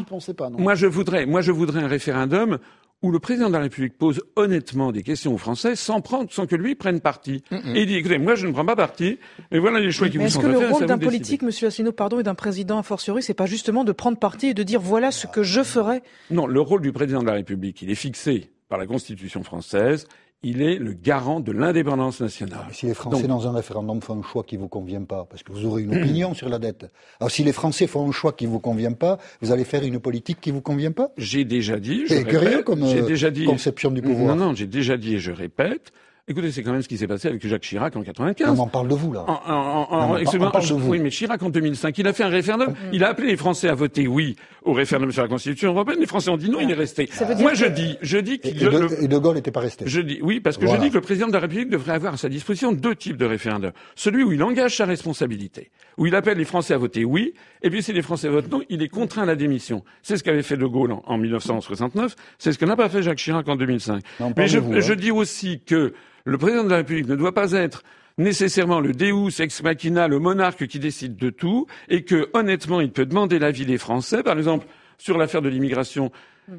pensais 0.09 0.35
pas. 0.35 0.50
Non. 0.50 0.59
Moi, 0.59 0.75
je 0.75 0.87
voudrais, 0.87 1.26
moi, 1.26 1.40
je 1.40 1.52
voudrais 1.52 1.82
un 1.82 1.88
référendum 1.88 2.59
où 3.02 3.11
le 3.11 3.18
président 3.18 3.49
de 3.49 3.54
la 3.54 3.61
République 3.61 3.97
pose 3.97 4.23
honnêtement 4.37 4.92
des 4.92 5.02
questions 5.02 5.35
aux 5.35 5.38
Français 5.38 5.75
sans 5.75 6.00
prendre, 6.00 6.30
sans 6.30 6.47
que 6.47 6.56
lui 6.56 6.75
prenne 6.75 7.00
parti. 7.00 7.42
Et 7.50 7.82
il 7.82 7.87
dit, 7.87 7.97
écoutez, 7.97 8.18
moi 8.18 8.35
je 8.35 8.47
ne 8.47 8.52
prends 8.52 8.64
pas 8.64 8.76
parti, 8.76 9.18
mais 9.50 9.59
voilà 9.59 9.80
les 9.80 9.90
choix 9.90 10.09
qui 10.09 10.18
vous 10.18 10.28
sont 10.28 10.40
faits. 10.40 10.50
Est-ce 10.50 10.59
que 10.59 10.64
le 10.66 10.73
rôle 10.73 10.87
d'un 10.87 10.99
politique, 10.99 11.42
Monsieur 11.42 11.68
Asselineau, 11.68 11.92
pardon, 11.92 12.20
et 12.20 12.23
d'un 12.23 12.35
président 12.35 12.78
a 12.78 12.82
fortiori, 12.82 13.23
c'est 13.23 13.35
pas 13.35 13.47
justement 13.47 13.85
de 13.85 13.92
prendre 13.92 14.18
parti 14.18 14.49
et 14.49 14.54
de 14.54 14.62
dire 14.62 14.80
voilà 14.80 15.11
ce 15.11 15.26
que 15.26 15.42
je 15.42 15.62
ferai? 15.62 16.02
Non, 16.30 16.47
le 16.47 16.61
rôle 16.61 16.82
du 16.82 16.92
président 16.92 17.23
de 17.23 17.26
la 17.26 17.32
République, 17.32 17.80
il 17.80 17.90
est 17.90 17.94
fixé 17.94 18.50
par 18.68 18.78
la 18.78 18.87
Constitution 18.87 19.42
française 19.42 20.06
il 20.42 20.62
est 20.62 20.76
le 20.76 20.94
garant 20.94 21.40
de 21.40 21.52
l'indépendance 21.52 22.20
nationale. 22.20 22.66
si 22.73 22.87
les 22.87 22.94
Français, 22.94 23.26
dans 23.26 23.47
un 23.47 23.52
référendum, 23.52 24.00
font 24.00 24.18
un 24.18 24.23
choix 24.23 24.42
qui 24.42 24.56
vous 24.56 24.68
convient 24.68 25.02
pas, 25.02 25.26
parce 25.28 25.42
que 25.42 25.52
vous 25.52 25.66
aurez 25.66 25.82
une 25.82 25.94
opinion 25.94 26.32
sur 26.32 26.49
la 26.49 26.59
dette. 26.59 26.90
Alors, 27.20 27.30
si 27.30 27.44
les 27.44 27.52
Français 27.52 27.87
font 27.87 28.09
un 28.09 28.12
choix 28.12 28.32
qui 28.32 28.47
vous 28.47 28.61
convient 28.61 28.92
pas, 28.92 29.18
vous 29.42 29.52
allez 29.52 29.64
faire 29.64 29.85
une 29.85 30.00
politique 30.00 30.40
qui 30.40 30.50
vous 30.50 30.62
convient 30.62 30.92
pas? 30.92 31.11
J'ai 31.18 31.44
déjà 31.44 31.78
dit, 31.78 32.04
je 32.06 32.14
répète, 32.14 32.64
comme 32.64 32.87
j'ai 32.87 33.02
déjà 33.02 33.30
dit, 33.30 33.44
conception 33.44 33.90
du 33.90 34.00
pouvoir. 34.00 34.35
Non, 34.35 34.47
non, 34.47 34.54
j'ai 34.54 34.66
déjà 34.66 34.97
dit 34.97 35.16
et 35.16 35.18
je 35.18 35.32
répète, 35.32 35.92
Écoutez, 36.30 36.52
c'est 36.52 36.62
quand 36.62 36.70
même 36.70 36.80
ce 36.80 36.87
qui 36.87 36.96
s'est 36.96 37.08
passé 37.08 37.26
avec 37.26 37.44
Jacques 37.44 37.62
Chirac 37.62 37.96
en 37.96 38.02
95. 38.02 38.56
On 38.56 38.62
en 38.62 38.68
parle 38.68 38.87
de 38.87 38.94
vous, 38.94 39.12
là. 39.12 39.25
En, 39.26 39.40
en, 39.52 40.14
en, 40.14 40.88
Oui, 40.88 41.00
mais 41.00 41.10
Chirac 41.10 41.42
en 41.42 41.50
2005, 41.50 41.99
il 41.99 42.06
a 42.06 42.12
fait 42.12 42.22
un 42.22 42.28
référendum. 42.28 42.72
Il 42.92 43.02
a 43.02 43.08
appelé 43.08 43.26
les 43.26 43.37
Français 43.37 43.68
à 43.68 43.75
voter 43.75 44.06
oui 44.06 44.37
au 44.62 44.72
référendum 44.72 45.10
sur 45.10 45.22
la 45.22 45.28
Constitution 45.28 45.70
européenne. 45.70 45.99
Les 45.99 46.06
Français 46.06 46.30
ont 46.30 46.37
dit 46.37 46.49
non, 46.49 46.60
il 46.60 46.70
est 46.70 46.75
resté. 46.75 47.10
Moi, 47.40 47.54
je 47.54 47.66
dis, 47.66 47.99
je 48.00 48.18
dis 48.18 48.38
qu'il... 48.38 48.62
Et, 48.62 48.64
de, 48.64 49.02
et 49.02 49.08
de 49.08 49.18
Gaulle 49.18 49.34
n'était 49.34 49.50
pas 49.50 49.58
resté. 49.58 49.87
Je 49.88 50.00
dis, 50.00 50.20
oui, 50.22 50.38
parce 50.38 50.56
que 50.56 50.68
je 50.68 50.76
dis 50.76 50.90
que 50.90 50.94
le 50.94 51.00
président 51.00 51.26
de 51.26 51.32
la 51.32 51.40
République 51.40 51.68
devrait 51.68 51.94
avoir 51.94 52.14
à 52.14 52.16
sa 52.16 52.28
disposition 52.28 52.70
deux 52.70 52.94
types 52.94 53.16
de 53.16 53.26
référendums. 53.26 53.72
Celui 53.96 54.22
où 54.22 54.30
il 54.30 54.40
engage 54.44 54.76
sa 54.76 54.84
responsabilité, 54.84 55.72
où 55.99 56.06
il 56.06 56.14
appelle 56.14 56.38
les 56.38 56.44
Français 56.44 56.75
à 56.75 56.78
voter 56.78 57.04
oui, 57.04 57.34
et 57.62 57.70
puis 57.70 57.82
si 57.82 57.92
les 57.92 58.02
Français 58.02 58.28
votent 58.28 58.52
non, 58.52 58.62
il 58.68 58.82
est 58.82 58.88
contraint 58.88 59.22
à 59.22 59.26
la 59.26 59.34
démission. 59.34 59.82
C'est 60.02 60.16
ce 60.16 60.22
qu'avait 60.22 60.44
fait 60.44 60.56
de 60.56 60.66
Gaulle 60.66 60.94
en, 61.04 61.18
1969, 61.18 62.14
c'est 62.38 62.52
ce 62.52 62.58
que 62.58 62.66
n'a 62.66 62.76
pas 62.76 62.88
fait 62.88 63.02
Jacques 63.02 63.18
Chirac 63.18 63.49
en 63.49 63.56
2005. 63.56 64.00
mais 64.37 64.46
je, 64.46 64.60
je 64.80 64.92
dis 64.94 65.10
aussi 65.10 65.60
que 65.66 65.92
le 66.30 66.38
président 66.38 66.62
de 66.62 66.70
la 66.70 66.76
République 66.76 67.08
ne 67.08 67.16
doit 67.16 67.34
pas 67.34 67.52
être 67.52 67.82
nécessairement 68.16 68.78
le 68.78 68.92
Deus 68.92 69.40
ex 69.40 69.64
machina, 69.64 70.06
le 70.06 70.20
monarque 70.20 70.68
qui 70.68 70.78
décide 70.78 71.16
de 71.16 71.28
tout, 71.28 71.66
et 71.88 72.04
que 72.04 72.30
honnêtement, 72.34 72.80
il 72.80 72.92
peut 72.92 73.04
demander 73.04 73.40
l'avis 73.40 73.66
des 73.66 73.78
Français, 73.78 74.22
par 74.22 74.38
exemple 74.38 74.66
sur 74.96 75.18
l'affaire 75.18 75.42
de 75.42 75.49
l'immigration. 75.49 76.12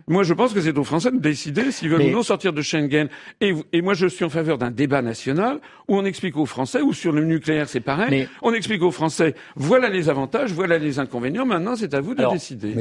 Moi, 0.07 0.23
je 0.23 0.33
pense 0.33 0.53
que 0.53 0.61
c'est 0.61 0.77
aux 0.77 0.83
Français 0.83 1.11
de 1.11 1.17
décider 1.17 1.71
s'ils 1.71 1.89
veulent 1.89 2.01
ou 2.01 2.11
non 2.11 2.23
sortir 2.23 2.53
de 2.53 2.61
Schengen. 2.61 3.09
Et, 3.39 3.53
et, 3.73 3.81
moi, 3.81 3.93
je 3.93 4.07
suis 4.07 4.25
en 4.25 4.29
faveur 4.29 4.57
d'un 4.57 4.71
débat 4.71 5.01
national 5.01 5.59
où 5.87 5.97
on 5.97 6.05
explique 6.05 6.37
aux 6.37 6.45
Français, 6.45 6.81
ou 6.81 6.93
sur 6.93 7.11
le 7.11 7.23
nucléaire, 7.23 7.67
c'est 7.67 7.81
pareil, 7.81 8.27
on 8.41 8.53
explique 8.53 8.81
aux 8.81 8.91
Français, 8.91 9.35
voilà 9.55 9.89
les 9.89 10.09
avantages, 10.09 10.53
voilà 10.53 10.77
les 10.77 10.99
inconvénients, 10.99 11.45
maintenant 11.45 11.75
c'est 11.75 11.93
à 11.93 12.01
vous 12.01 12.15
de 12.15 12.25
décider. 12.31 12.75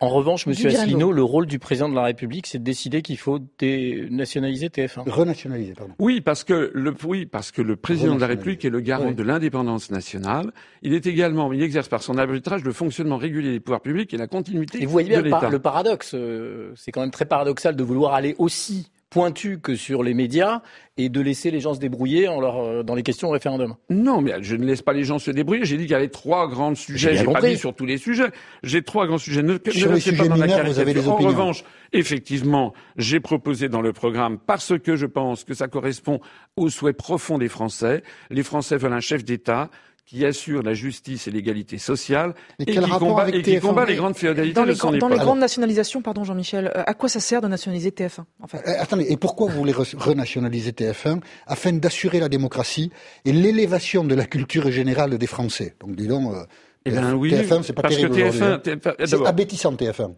En, 0.00 0.08
revanche, 0.08 0.46
Monsieur 0.46 0.68
Asselineau, 0.68 1.12
le 1.12 1.22
rôle 1.22 1.46
du 1.46 1.58
président 1.58 1.88
de 1.88 1.94
la 1.94 2.02
République, 2.02 2.46
c'est 2.46 2.58
de 2.58 2.64
décider 2.64 3.02
qu'il 3.02 3.18
faut 3.18 3.38
dénationaliser 3.58 4.68
TF1. 4.68 5.08
Renationaliser, 5.08 5.74
pardon. 5.74 5.94
Oui, 5.98 6.20
parce 6.20 6.42
que 6.44 6.70
le, 6.74 6.94
oui, 7.04 7.26
parce 7.26 7.52
que 7.52 7.62
le 7.62 7.76
président 7.76 8.14
de 8.16 8.20
la 8.20 8.26
République 8.26 8.64
est 8.64 8.70
le 8.70 8.80
garant 8.80 9.12
de 9.12 9.22
l'indépendance 9.22 9.90
nationale. 9.90 10.52
Il 10.82 10.94
est 10.94 11.06
également, 11.06 11.52
il 11.52 11.62
exerce 11.62 11.88
par 11.88 12.02
son 12.02 12.18
arbitrage 12.18 12.64
le 12.64 12.72
fonctionnement 12.72 13.16
régulier 13.16 13.52
des 13.52 13.60
pouvoirs 13.60 13.80
publics 13.80 14.12
et 14.12 14.16
la 14.16 14.26
continuité 14.26 14.82
et 14.82 14.86
vous 14.86 14.92
voyez 14.92 15.16
de 15.16 15.22
l'État. 15.22 15.48
Le 15.48 15.58
paradoxe, 15.60 16.14
euh, 16.14 16.51
c'est 16.76 16.92
quand 16.92 17.00
même 17.00 17.10
très 17.10 17.24
paradoxal 17.24 17.76
de 17.76 17.82
vouloir 17.82 18.14
aller 18.14 18.34
aussi 18.38 18.90
pointu 19.12 19.60
que 19.60 19.76
sur 19.76 20.02
les 20.02 20.14
médias 20.14 20.62
et 20.96 21.10
de 21.10 21.20
laisser 21.20 21.50
les 21.50 21.60
gens 21.60 21.74
se 21.74 21.78
débrouiller 21.78 22.28
en 22.28 22.40
leur, 22.40 22.58
euh, 22.58 22.82
dans 22.82 22.94
les 22.94 23.02
questions 23.02 23.28
au 23.28 23.32
référendum. 23.32 23.74
Non, 23.90 24.22
mais 24.22 24.32
je 24.40 24.56
ne 24.56 24.64
laisse 24.64 24.80
pas 24.80 24.94
les 24.94 25.04
gens 25.04 25.18
se 25.18 25.30
débrouiller. 25.30 25.64
J'ai 25.64 25.76
dit 25.76 25.84
qu'il 25.84 25.92
y 25.92 25.96
avait 25.96 26.08
trois 26.08 26.48
grands 26.48 26.74
sujets. 26.74 27.14
J'ai 27.14 27.24
pas 27.24 27.42
dit 27.42 27.58
sur 27.58 27.74
tous 27.74 27.84
les 27.84 27.98
sujets. 27.98 28.30
J'ai 28.62 28.82
trois 28.82 29.06
grands 29.06 29.18
sujets. 29.18 29.42
Ne, 29.42 29.58
sur 29.70 29.92
les 29.92 30.00
sujets 30.00 30.28
mineurs, 30.28 30.64
vous 30.64 30.78
avez 30.78 30.94
des 30.94 31.06
opinions. 31.06 31.28
En 31.28 31.30
revanche, 31.30 31.64
effectivement, 31.92 32.72
j'ai 32.96 33.20
proposé 33.20 33.68
dans 33.68 33.82
le 33.82 33.92
programme, 33.92 34.38
parce 34.38 34.78
que 34.78 34.96
je 34.96 35.06
pense 35.06 35.44
que 35.44 35.52
ça 35.52 35.68
correspond 35.68 36.20
aux 36.56 36.70
souhaits 36.70 36.96
profonds 36.96 37.36
des 37.36 37.48
Français. 37.48 38.02
Les 38.30 38.42
Français 38.42 38.78
veulent 38.78 38.94
un 38.94 39.00
chef 39.00 39.24
d'État 39.24 39.68
qui 40.04 40.24
assure 40.24 40.62
la 40.62 40.74
justice 40.74 41.28
et 41.28 41.30
l'égalité 41.30 41.78
sociale 41.78 42.34
et, 42.58 42.66
qui 42.66 42.76
combat, 42.76 43.28
et 43.28 43.42
qui 43.42 43.58
combat, 43.60 43.84
les 43.84 43.94
grandes 43.94 44.16
féodalités 44.16 44.54
dans 44.54 44.64
les, 44.64 44.74
de 44.74 44.98
Dans 44.98 45.08
les 45.08 45.18
grandes 45.18 45.38
nationalisations, 45.38 46.02
pardon 46.02 46.24
Jean-Michel, 46.24 46.72
euh, 46.74 46.82
à 46.86 46.94
quoi 46.94 47.08
ça 47.08 47.20
sert 47.20 47.40
de 47.40 47.48
nationaliser 47.48 47.90
TF1 47.90 48.24
en 48.42 48.46
fait? 48.46 48.58
Euh, 48.66 48.74
Attendez, 48.78 49.06
et 49.08 49.16
pourquoi 49.16 49.48
vous 49.48 49.56
voulez 49.56 49.72
renationaliser 49.72 50.72
TF1 50.72 51.20
Afin 51.46 51.72
d'assurer 51.72 52.20
la 52.20 52.28
démocratie 52.28 52.90
et 53.24 53.32
l'élévation 53.32 54.04
de 54.04 54.14
la 54.14 54.26
culture 54.26 54.70
générale 54.70 55.16
des 55.16 55.26
Français? 55.26 55.74
Donc 55.80 55.94
dis 55.96 56.08
donc, 56.08 56.34
euh, 56.34 56.44
eh 56.84 56.90
ben 56.90 57.14
oui, 57.14 57.32
TF1 57.32 57.62
c'est 57.62 57.72
pas 57.72 57.82
parce 57.82 57.96
terrible 57.96 58.16
que 58.16 58.22
TF1, 58.22 58.60
TF1 58.60 59.06
c'est 59.06 59.26
abétissant 59.26 59.72
TF1. 59.72 60.14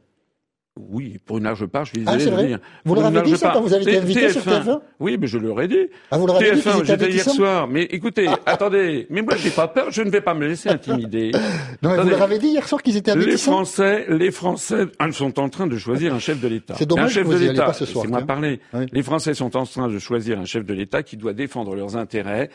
Oui, 0.76 1.21
pour 1.25 1.38
une 1.38 1.45
large 1.45 1.66
part, 1.66 1.85
je 1.85 1.90
suis 1.90 2.02
ah, 2.04 2.16
désolé 2.16 2.37
ah, 2.37 2.43
de 2.43 2.47
dire. 2.49 2.59
Vous 2.85 2.97
leur 2.97 3.04
avez 3.04 3.23
dit 3.23 3.37
ça 3.37 3.50
quand 3.52 3.61
vous 3.61 3.73
avez 3.73 3.85
été 3.85 3.99
invité 3.99 4.28
sur 4.31 4.43
TF1 4.43 4.81
Oui, 4.99 5.16
mais 5.21 5.28
je 5.28 5.38
leur 5.38 5.61
ai 5.61 5.69
dit. 5.69 5.87
Ah, 6.11 6.19
vous 6.19 6.26
leur 6.26 6.35
avez 6.35 6.50
TF1, 6.50 6.81
dit 6.81 6.87
j'étais 6.87 7.11
hier 7.11 7.25
soir. 7.25 7.69
Mais 7.69 7.83
écoutez, 7.85 8.28
attendez, 8.45 9.07
mais 9.09 9.23
moi 9.23 9.37
j'ai 9.37 9.50
pas 9.50 9.69
peur, 9.69 9.93
je 9.93 10.02
ne 10.02 10.11
vais 10.11 10.21
pas 10.21 10.35
me 10.35 10.49
laisser 10.49 10.71
intimider. 10.71 11.31
non, 11.83 11.90
mais 11.90 12.02
vous 12.02 12.09
leur 12.09 12.23
avez 12.23 12.40
dit 12.40 12.49
hier 12.49 12.66
soir 12.66 12.83
qu'ils 12.83 12.97
étaient 12.97 13.14
Les 13.14 13.37
Français, 13.37 14.07
les 14.09 14.33
Français 14.33 14.87
ils 15.07 15.12
sont 15.12 15.38
en 15.38 15.49
train 15.49 15.69
de 15.69 15.78
choisir 15.78 16.12
un 16.12 16.19
chef 16.19 16.40
de 16.40 16.49
l'État. 16.49 16.75
C'est 16.76 16.87
dommage 16.87 17.04
un 17.04 17.14
chef 17.14 17.23
que 17.23 17.28
vous 17.28 17.38
de 17.38 17.50
l'État. 17.50 17.66
pas 17.66 17.73
ce 17.73 17.87
soir. 17.87 18.04
C'est 18.04 18.11
moi 18.11 18.23
parler. 18.23 18.59
Oui. 18.73 18.87
Les 18.93 19.02
Français 19.04 19.35
sont 19.35 19.57
en 19.57 19.66
train 19.66 19.87
de 19.87 19.99
choisir 20.00 20.40
un 20.40 20.45
chef 20.45 20.64
de 20.64 20.75
l'État 20.75 21.04
qui 21.04 21.16
doit 21.16 21.35
défendre 21.35 21.76
leurs 21.76 21.97
intérêts 21.97 22.50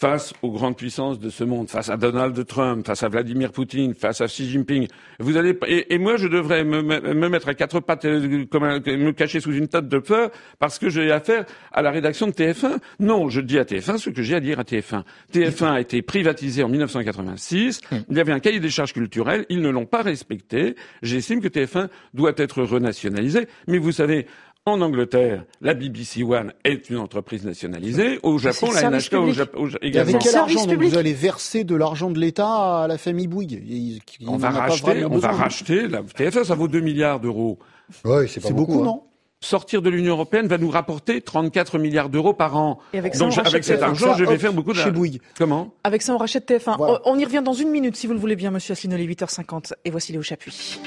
face 0.00 0.32
aux 0.40 0.50
grandes 0.50 0.78
puissances 0.78 1.18
de 1.20 1.28
ce 1.28 1.44
monde, 1.44 1.68
face 1.68 1.90
à 1.90 1.98
Donald 1.98 2.46
Trump, 2.46 2.86
face 2.86 3.02
à 3.02 3.08
Vladimir 3.10 3.52
Poutine, 3.52 3.92
face 3.92 4.22
à 4.22 4.28
Xi 4.28 4.48
Jinping. 4.48 4.88
Vous 5.18 5.36
allez 5.36 5.54
et, 5.66 5.92
et 5.92 5.98
moi 5.98 6.16
je 6.16 6.26
devrais 6.26 6.64
me, 6.64 6.80
me, 6.80 7.28
mettre 7.28 7.48
à 7.48 7.54
quatre 7.54 7.80
pattes, 7.80 8.06
comme 8.50 8.64
un, 8.64 8.80
me 8.80 9.10
cacher 9.10 9.40
sous 9.40 9.52
une 9.52 9.68
tête 9.68 9.88
de 9.88 9.98
peur 9.98 10.30
parce 10.58 10.78
que 10.78 10.88
j'ai 10.88 11.12
affaire 11.12 11.44
à 11.70 11.82
la 11.82 11.90
rédaction 11.90 12.26
de 12.28 12.32
TF1. 12.32 12.78
Non, 12.98 13.28
je 13.28 13.42
dis 13.42 13.58
à 13.58 13.64
TF1 13.64 13.98
ce 13.98 14.08
que 14.08 14.22
j'ai 14.22 14.36
à 14.36 14.40
dire 14.40 14.58
à 14.58 14.62
TF1. 14.62 15.02
TF1 15.34 15.66
a 15.66 15.80
été 15.82 16.00
privatisé 16.00 16.62
en 16.62 16.70
1986. 16.70 17.82
Il 18.08 18.16
y 18.16 18.20
avait 18.20 18.32
un 18.32 18.40
cahier 18.40 18.58
des 18.58 18.70
charges 18.70 18.94
culturelles. 18.94 19.44
Ils 19.50 19.60
ne 19.60 19.68
l'ont 19.68 19.84
pas 19.84 20.00
respecté. 20.00 20.76
J'estime 21.02 21.42
que 21.42 21.48
TF1 21.48 21.88
doit 22.14 22.32
être 22.38 22.62
renationalisé. 22.62 23.48
Mais 23.68 23.76
vous 23.76 23.92
savez, 23.92 24.26
en 24.66 24.80
Angleterre, 24.80 25.44
la 25.60 25.74
BBC 25.74 26.22
One 26.22 26.52
est 26.64 26.90
une 26.90 26.98
entreprise 26.98 27.44
nationalisée. 27.44 28.18
Au 28.22 28.38
Japon, 28.38 28.70
la 28.72 28.90
NHK 28.90 29.14
au 29.14 29.32
Japon 29.32 29.68
également. 29.80 30.10
Avec 30.10 30.22
quel 30.22 30.36
argent 30.36 30.66
donc 30.66 30.82
vous 30.82 30.98
allez 30.98 31.14
verser 31.14 31.64
de 31.64 31.74
l'argent 31.74 32.10
de 32.10 32.18
l'État 32.18 32.82
à 32.82 32.86
la 32.86 32.98
famille 32.98 33.26
Bouygues? 33.26 34.00
On 34.26 34.36
va 34.36 34.50
racheter, 34.50 35.04
on 35.04 35.18
va 35.18 35.32
racheter. 35.32 35.88
La 35.88 36.02
TF1, 36.02 36.44
ça 36.44 36.54
vaut 36.54 36.68
2 36.68 36.80
milliards 36.80 37.20
d'euros. 37.20 37.58
Oui, 38.04 38.28
c'est 38.28 38.40
pas 38.40 38.50
beaucoup, 38.50 38.74
beaucoup, 38.74 38.84
non? 38.84 39.02
Sortir 39.42 39.80
de 39.80 39.88
l'Union 39.88 40.12
européenne 40.12 40.46
va 40.46 40.58
nous 40.58 40.68
rapporter 40.68 41.22
34 41.22 41.78
milliards 41.78 42.10
d'euros 42.10 42.34
par 42.34 42.58
an. 42.58 42.78
Et 42.92 42.98
avec 42.98 43.14
ça, 43.14 43.24
Donc 43.24 43.38
avec 43.38 43.64
cet 43.64 43.80
argent, 43.80 44.14
je 44.14 44.24
vais 44.24 44.36
faire 44.36 44.52
beaucoup 44.52 44.74
de 44.74 44.78
chez 44.78 44.90
Bouygues. 44.90 45.22
Comment? 45.38 45.72
Avec 45.82 46.02
ça, 46.02 46.14
on 46.14 46.18
rachète 46.18 46.50
TF1. 46.50 46.76
Voilà. 46.76 47.00
On 47.06 47.18
y 47.18 47.24
revient 47.24 47.42
dans 47.42 47.54
une 47.54 47.70
minute, 47.70 47.96
si 47.96 48.06
vous 48.06 48.12
le 48.12 48.18
voulez 48.18 48.36
bien, 48.36 48.50
Monsieur 48.50 48.72
Asselineau, 48.72 48.98
8h50. 48.98 49.72
Et 49.86 49.90
voici 49.90 50.12
Léo 50.12 50.20
Chapuis. 50.20 50.78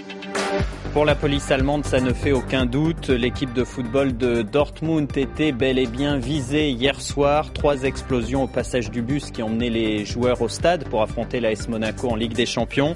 Pour 0.94 1.06
la 1.06 1.16
police 1.16 1.50
allemande, 1.50 1.86
ça 1.86 2.00
ne 2.00 2.14
fait 2.14 2.34
aucun 2.34 2.68
doute. 2.68 3.10
L'équipe 3.10 3.52
de 3.52 3.64
football 3.64 4.16
de 4.16 4.44
Dortmund 4.44 5.10
était 5.18 5.52
bel 5.52 5.80
et 5.80 5.88
bien 5.88 6.20
visée 6.20 6.70
hier 6.70 7.02
soir. 7.02 7.52
Trois 7.52 7.82
explosions 7.82 8.44
au 8.44 8.48
passage 8.48 8.92
du 8.92 9.02
bus 9.02 9.32
qui 9.32 9.42
emmenaient 9.42 9.72
les 9.72 10.06
joueurs 10.06 10.44
au 10.44 10.50
stade 10.50 10.84
pour 10.90 11.02
affronter 11.02 11.40
l'AS 11.40 11.68
Monaco 11.68 12.10
en 12.10 12.16
Ligue 12.16 12.34
des 12.34 12.46
Champions. 12.46 12.94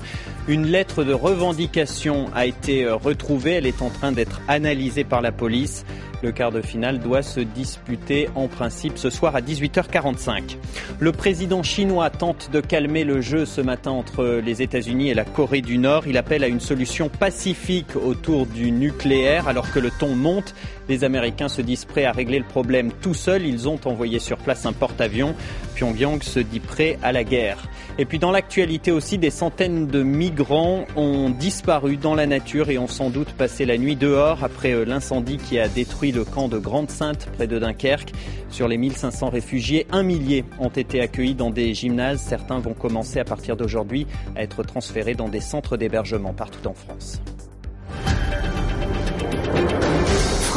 Une 0.48 0.68
lettre 0.68 1.04
de 1.04 1.14
revendication 1.14 2.28
a 2.36 2.46
été 2.46 2.88
retrouvée. 2.88 3.54
Elle 3.54 3.66
est 3.66 3.82
en 3.82 3.90
train 3.90 4.12
d'être 4.12 4.42
analysée 4.48 5.04
par 5.04 5.24
la 5.24 5.32
police. 5.32 5.84
Le 6.24 6.32
quart 6.32 6.52
de 6.52 6.62
finale 6.62 7.00
doit 7.00 7.22
se 7.22 7.40
disputer 7.40 8.28
en 8.34 8.48
principe 8.48 8.98
ce 8.98 9.10
soir 9.10 9.36
à 9.36 9.42
18h45. 9.42 10.58
Le 11.00 11.12
président 11.12 11.62
chinois 11.62 12.10
tente 12.10 12.50
de 12.52 12.60
calmer 12.60 13.04
le 13.04 13.22
jeu 13.22 13.46
ce 13.46 13.62
matin 13.62 13.92
entre 13.92 14.42
les 14.44 14.64
États-Unis 14.64 15.10
et 15.10 15.14
la 15.14 15.26
Corée 15.26 15.62
du 15.62 15.78
Nord. 15.78 16.08
Il 16.08 16.18
appelle 16.18 16.44
à 16.44 16.48
une 16.48 16.60
solution 16.60 17.10
pacifique 17.10 17.96
autour 17.96 18.48
du 18.48 18.72
nucléaire 18.72 19.48
alors 19.48 19.72
que 19.72 19.80
le 19.80 19.92
ton 19.92 20.16
monte. 20.16 20.56
Les 20.90 21.04
Américains 21.04 21.50
se 21.50 21.62
disent 21.62 21.86
prêts 21.86 22.06
à 22.06 22.12
régler 22.12 22.40
le 22.40 22.46
problème 22.46 22.92
tout 23.02 23.14
seuls. 23.14 23.46
Ils 23.46 23.68
ont 23.68 23.80
envoyé 23.86 24.20
sur 24.20 24.38
place 24.38 24.66
un 24.66 24.74
porte-avions. 24.74 25.36
Pyongyang 25.76 26.24
se 26.24 26.40
dit 26.40 26.60
prêt 26.60 26.98
à 27.04 27.12
la 27.12 27.24
guerre. 27.24 27.68
Et 28.00 28.06
puis 28.06 28.20
dans 28.20 28.32
l'actualité 28.32 28.92
aussi, 28.92 29.18
des 29.18 29.32
centaines 29.32 29.88
de 29.88 30.04
migrants 30.04 30.86
ont 30.96 31.30
disparu 31.30 31.98
dans 31.98 32.16
la 32.16 32.28
nature 32.28 32.70
et 32.70 32.78
ont 32.78 32.88
sans 32.88 33.10
doute 33.10 33.34
passé 33.34 33.66
la 33.66 33.78
nuit 33.78 33.96
dehors 33.96 34.44
après 34.44 34.86
l'incendie 34.86 35.38
qui 35.38 35.60
a 35.60 35.68
détruit 35.68 36.12
le 36.12 36.24
camp 36.24 36.48
de 36.48 36.58
Grande-Sainte 36.58 37.28
près 37.34 37.48
de 37.48 37.58
Dunkerque. 37.58 38.14
Sur 38.50 38.68
les 38.68 38.78
1500 38.78 39.30
réfugiés, 39.30 39.88
un 39.92 40.04
millier 40.04 40.46
ont 40.60 40.70
été 40.70 41.02
accueillis 41.02 41.36
dans 41.36 41.50
des 41.50 41.74
gymnases. 41.74 42.22
Certains 42.22 42.60
vont 42.60 42.74
commencer 42.74 43.20
à 43.20 43.26
partir 43.26 43.58
d'aujourd'hui 43.58 44.08
à 44.36 44.44
être 44.44 44.64
transférés 44.64 45.16
dans 45.16 45.28
des 45.28 45.42
centres 45.42 45.76
d'hébergement 45.76 46.34
partout 46.34 46.68
en 46.68 46.74
France. 46.74 47.22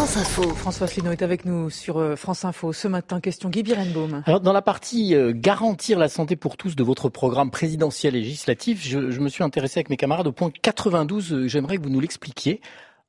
France 0.01 0.17
Info. 0.17 0.55
François 0.55 0.87
Asselineau 0.87 1.13
est 1.13 1.21
avec 1.21 1.45
nous 1.45 1.69
sur 1.69 1.99
euh, 1.99 2.17
France 2.17 2.47
Info 2.47 2.73
ce 2.73 2.89
matin. 2.89 3.21
Question 3.21 3.51
Guy 3.51 3.63
Birenbaum. 3.63 4.23
Alors 4.25 4.41
dans 4.41 4.55
la 4.55 4.63
partie 4.63 5.15
euh, 5.15 5.35
garantir 5.35 5.99
la 5.99 6.09
santé 6.09 6.37
pour 6.37 6.57
tous 6.57 6.75
de 6.75 6.83
votre 6.83 7.11
programme 7.11 7.51
présidentiel 7.51 8.17
et 8.17 8.21
législatif, 8.21 8.83
je, 8.83 9.11
je 9.11 9.21
me 9.21 9.29
suis 9.29 9.45
intéressé 9.45 9.81
avec 9.81 9.91
mes 9.91 9.99
camarades 9.99 10.27
au 10.27 10.33
point 10.33 10.51
92. 10.63 11.35
Euh, 11.35 11.49
J'aimerais 11.49 11.77
que 11.77 11.83
vous 11.83 11.91
nous 11.91 12.01
l'expliquiez. 12.01 12.63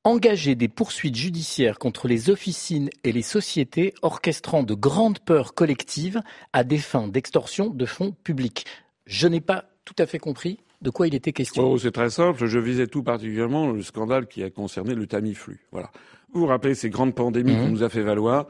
Engager 0.04 0.56
des 0.56 0.68
poursuites 0.68 1.16
judiciaires 1.16 1.80
contre 1.80 2.10
les 2.10 2.30
officines 2.30 2.90
et 3.06 3.14
les 3.14 3.22
sociétés 3.22 3.94
orchestrant 4.02 4.64
de 4.64 4.74
grandes 4.74 5.20
peurs 5.20 5.54
collectives 5.54 6.22
à 6.52 6.66
des 6.66 6.78
fins 6.78 7.08
d'extorsion 7.08 7.70
de 7.70 7.86
fonds 7.86 8.14
publics. 8.26 8.66
Je 9.06 9.30
n'ai 9.30 9.40
pas 9.40 9.64
tout 9.86 9.96
à 9.98 10.06
fait 10.06 10.20
compris 10.20 10.60
de 10.82 10.90
quoi 10.90 11.08
il 11.08 11.16
était 11.16 11.32
question. 11.32 11.64
Oh, 11.64 11.78
c'est 11.78 11.92
très 11.92 12.10
simple. 12.10 12.46
Je 12.46 12.60
visais 12.60 12.88
tout 12.88 13.04
particulièrement 13.04 13.72
le 13.72 13.82
scandale 13.84 14.28
qui 14.28 14.44
a 14.44 14.50
concerné 14.50 14.96
le 14.96 15.06
Tamiflu. 15.06 15.60
Voilà. 15.72 15.92
Vous 16.34 16.42
vous 16.42 16.48
rappelez 16.48 16.76
ces 16.76 16.90
grandes 16.90 17.14
pandémies 17.14 17.56
qu'on 17.56 17.70
nous 17.70 17.84
a 17.84 17.90
fait 17.90 18.02
valoir, 18.02 18.48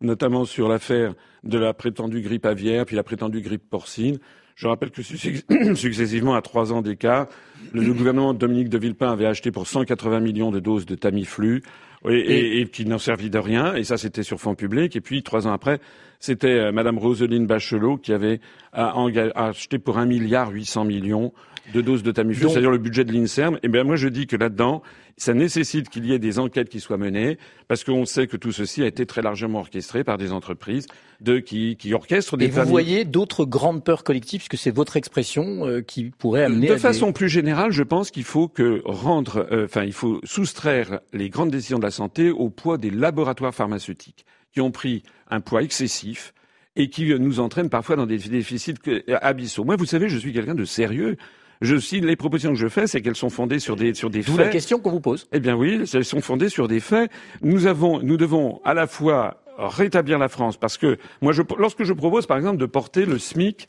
notamment 0.00 0.44
sur 0.44 0.68
l'affaire 0.68 1.14
de 1.44 1.58
la 1.58 1.72
prétendue 1.74 2.20
grippe 2.20 2.46
aviaire, 2.46 2.84
puis 2.84 2.94
la 2.94 3.02
prétendue 3.02 3.40
grippe 3.40 3.68
porcine. 3.68 4.18
Je 4.54 4.68
rappelle 4.68 4.90
que 4.90 5.02
successivement, 5.74 6.34
à 6.34 6.42
trois 6.42 6.72
ans 6.72 6.82
d'écart, 6.82 7.26
le 7.72 7.92
gouvernement 7.92 8.34
de 8.34 8.38
Dominique 8.38 8.68
de 8.68 8.78
Villepin 8.78 9.10
avait 9.10 9.26
acheté 9.26 9.50
pour 9.50 9.66
180 9.66 10.20
millions 10.20 10.50
de 10.50 10.60
doses 10.60 10.84
de 10.84 10.94
Tamiflu 10.94 11.62
et, 12.08 12.14
et, 12.14 12.60
et 12.60 12.66
qui 12.66 12.84
n'en 12.84 12.98
servi 12.98 13.30
de 13.30 13.38
rien. 13.38 13.74
Et 13.74 13.84
ça, 13.84 13.96
c'était 13.96 14.22
sur 14.22 14.38
fonds 14.38 14.54
publics. 14.54 14.94
Et 14.94 15.00
puis, 15.00 15.22
trois 15.22 15.46
ans 15.46 15.52
après, 15.52 15.80
c'était 16.20 16.48
euh, 16.48 16.70
Madame 16.70 16.98
Roselyne 16.98 17.46
Bachelot 17.46 17.96
qui 17.96 18.12
avait 18.12 18.40
acheté 18.72 19.78
pour 19.78 19.98
un 19.98 20.06
milliard 20.06 20.50
huit 20.50 20.66
cents 20.66 20.84
millions 20.84 21.32
de 21.72 21.80
doses 21.80 22.02
de 22.02 22.10
Tamiflu, 22.10 22.48
c'est-à-dire 22.48 22.70
le 22.70 22.78
budget 22.78 23.04
de 23.04 23.12
l'Inserm. 23.12 23.58
Et 23.62 23.68
bien 23.68 23.84
moi 23.84 23.96
je 23.96 24.08
dis 24.08 24.26
que 24.26 24.36
là-dedans, 24.36 24.82
ça 25.16 25.34
nécessite 25.34 25.88
qu'il 25.88 26.06
y 26.06 26.12
ait 26.12 26.18
des 26.18 26.38
enquêtes 26.38 26.68
qui 26.68 26.80
soient 26.80 26.96
menées, 26.96 27.38
parce 27.68 27.84
qu'on 27.84 28.04
sait 28.04 28.26
que 28.26 28.36
tout 28.36 28.52
ceci 28.52 28.82
a 28.82 28.86
été 28.86 29.06
très 29.06 29.22
largement 29.22 29.60
orchestré 29.60 30.04
par 30.04 30.18
des 30.18 30.32
entreprises 30.32 30.86
de, 31.20 31.38
qui, 31.38 31.76
qui 31.76 31.94
orchestrent 31.94 32.36
des 32.36 32.46
Et 32.46 32.48
familles. 32.48 32.64
vous 32.64 32.70
voyez 32.70 33.04
d'autres 33.04 33.44
grandes 33.44 33.84
peurs 33.84 34.02
collectives, 34.02 34.40
puisque 34.40 34.60
c'est 34.60 34.74
votre 34.74 34.96
expression 34.96 35.66
euh, 35.66 35.82
qui 35.82 36.10
pourrait 36.10 36.44
amener. 36.44 36.68
De 36.68 36.72
à 36.72 36.78
façon 36.78 37.08
des... 37.08 37.12
plus 37.12 37.28
générale, 37.28 37.70
je 37.70 37.82
pense 37.82 38.10
qu'il 38.10 38.24
faut 38.24 38.48
que 38.48 38.82
rendre, 38.84 39.46
enfin, 39.64 39.84
il 39.84 39.92
faut 39.92 40.20
soustraire 40.24 41.00
les 41.12 41.28
grandes 41.28 41.50
décisions 41.50 41.78
de 41.78 41.84
la 41.84 41.90
santé 41.90 42.30
au 42.30 42.50
poids 42.50 42.78
des 42.78 42.90
laboratoires 42.90 43.54
pharmaceutiques, 43.54 44.24
qui 44.52 44.60
ont 44.60 44.72
pris 44.72 45.02
un 45.30 45.40
poids 45.40 45.62
excessif 45.62 46.34
et 46.74 46.88
qui 46.88 47.14
nous 47.18 47.38
entraîne 47.38 47.68
parfois 47.68 47.96
dans 47.96 48.06
des 48.06 48.18
déficits 48.18 48.74
abyssaux. 49.20 49.64
Moi, 49.64 49.76
vous 49.76 49.86
savez, 49.86 50.08
je 50.08 50.18
suis 50.18 50.32
quelqu'un 50.32 50.54
de 50.54 50.64
sérieux. 50.64 51.16
Je 51.62 51.76
suis 51.76 52.00
les 52.00 52.16
propositions 52.16 52.52
que 52.52 52.58
je 52.58 52.68
fais, 52.68 52.86
c'est 52.86 53.00
qu'elles 53.00 53.16
sont 53.16 53.30
fondées 53.30 53.60
sur 53.60 53.76
des 53.76 53.94
sur 53.94 54.10
des 54.10 54.22
faits. 54.22 54.36
la 54.36 54.48
question 54.48 54.80
qu'on 54.80 54.90
vous 54.90 55.00
pose. 55.00 55.28
Eh 55.32 55.40
bien 55.40 55.54
oui, 55.54 55.84
elles 55.94 56.04
sont 56.04 56.20
fondées 56.20 56.48
sur 56.48 56.66
des 56.66 56.80
faits. 56.80 57.10
Nous 57.40 57.66
avons, 57.66 58.00
nous 58.02 58.16
devons 58.16 58.60
à 58.64 58.74
la 58.74 58.86
fois 58.88 59.42
rétablir 59.56 60.18
la 60.18 60.28
France, 60.28 60.56
parce 60.56 60.76
que 60.76 60.98
moi, 61.20 61.32
je, 61.32 61.42
lorsque 61.58 61.84
je 61.84 61.92
propose, 61.92 62.26
par 62.26 62.36
exemple, 62.36 62.58
de 62.58 62.66
porter 62.66 63.06
le 63.06 63.18
SMIC 63.18 63.68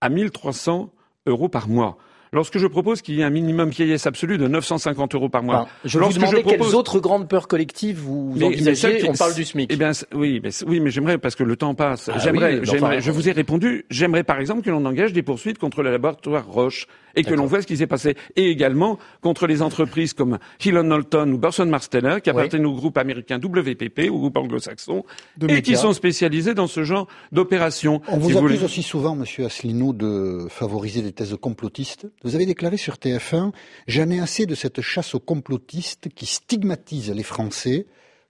à 0.00 0.08
1300 0.08 0.92
euros 1.26 1.48
par 1.48 1.68
mois, 1.68 1.98
lorsque 2.32 2.58
je 2.58 2.66
propose 2.66 3.02
qu'il 3.02 3.14
y 3.14 3.20
ait 3.20 3.24
un 3.24 3.30
minimum 3.30 3.70
vieillesse 3.70 4.06
absolu 4.06 4.38
de 4.38 4.48
950 4.48 5.14
euros 5.14 5.28
par 5.28 5.42
mois. 5.42 5.68
je 5.84 5.98
vous 5.98 6.12
demandais 6.12 6.42
quelles 6.42 6.74
autres 6.74 7.00
grandes 7.00 7.28
peurs 7.28 7.48
collectives 7.48 7.98
vous 7.98 8.34
envisagez. 8.42 9.08
On 9.08 9.12
parle 9.12 9.34
du 9.34 9.44
SMIC. 9.44 9.70
Eh 9.72 9.76
bien, 9.76 9.92
oui, 10.14 10.40
mais, 10.42 10.50
oui, 10.66 10.80
mais 10.80 10.90
j'aimerais 10.90 11.18
parce 11.18 11.34
que 11.34 11.44
le 11.44 11.56
temps 11.56 11.74
passe. 11.74 12.10
Ah 12.12 12.18
j'aimerais, 12.18 12.60
j'aimerais. 12.64 13.00
je 13.00 13.10
vous 13.10 13.28
ai 13.28 13.32
répondu. 13.32 13.84
J'aimerais, 13.90 14.24
par 14.24 14.40
exemple, 14.40 14.62
que 14.62 14.70
l'on 14.70 14.84
engage 14.84 15.12
des 15.12 15.22
poursuites 15.22 15.58
contre 15.58 15.82
le 15.82 15.90
laboratoire 15.90 16.46
Roche 16.46 16.86
et 17.14 17.24
que 17.24 17.34
l'on 17.34 17.46
voit 17.46 17.62
ce 17.62 17.66
qui 17.66 17.76
s'est 17.76 17.86
passé. 17.86 18.16
Et 18.36 18.50
également 18.50 18.98
contre 19.20 19.46
les 19.46 19.62
entreprises 19.62 20.14
comme 20.14 20.38
Hillon 20.64 20.82
Knowlton 20.82 21.30
ou 21.32 21.38
Burson 21.38 21.66
Marsteller, 21.66 22.18
qui 22.22 22.30
appartiennent 22.30 22.66
au 22.66 22.74
groupe 22.74 22.98
américain 22.98 23.38
WPP, 23.38 24.10
au 24.10 24.18
groupe 24.18 24.36
anglo-saxon, 24.36 25.04
et 25.48 25.62
qui 25.62 25.76
sont 25.76 25.92
spécialisés 25.92 26.54
dans 26.54 26.66
ce 26.66 26.84
genre 26.84 27.06
d'opérations. 27.32 28.00
On 28.08 28.16
vous, 28.16 28.36
accuse 28.36 28.64
aussi 28.64 28.82
souvent, 28.82 29.14
Monsieur 29.14 29.44
Asselineau, 29.44 29.92
de 29.92 30.46
favoriser 30.48 31.02
des 31.02 31.12
thèses 31.12 31.36
complotistes. 31.40 32.06
Vous 32.24 32.34
avez 32.34 32.46
déclaré 32.46 32.76
sur 32.76 32.94
TF1, 32.94 33.52
j'en 33.86 34.10
ai 34.10 34.20
assez 34.20 34.46
de 34.46 34.54
cette 34.54 34.80
chasse 34.80 35.14
aux 35.14 35.20
complotistes 35.20 36.08
qui 36.14 36.26
stigmatise 36.26 37.10
les 37.10 37.22
Français 37.22 37.86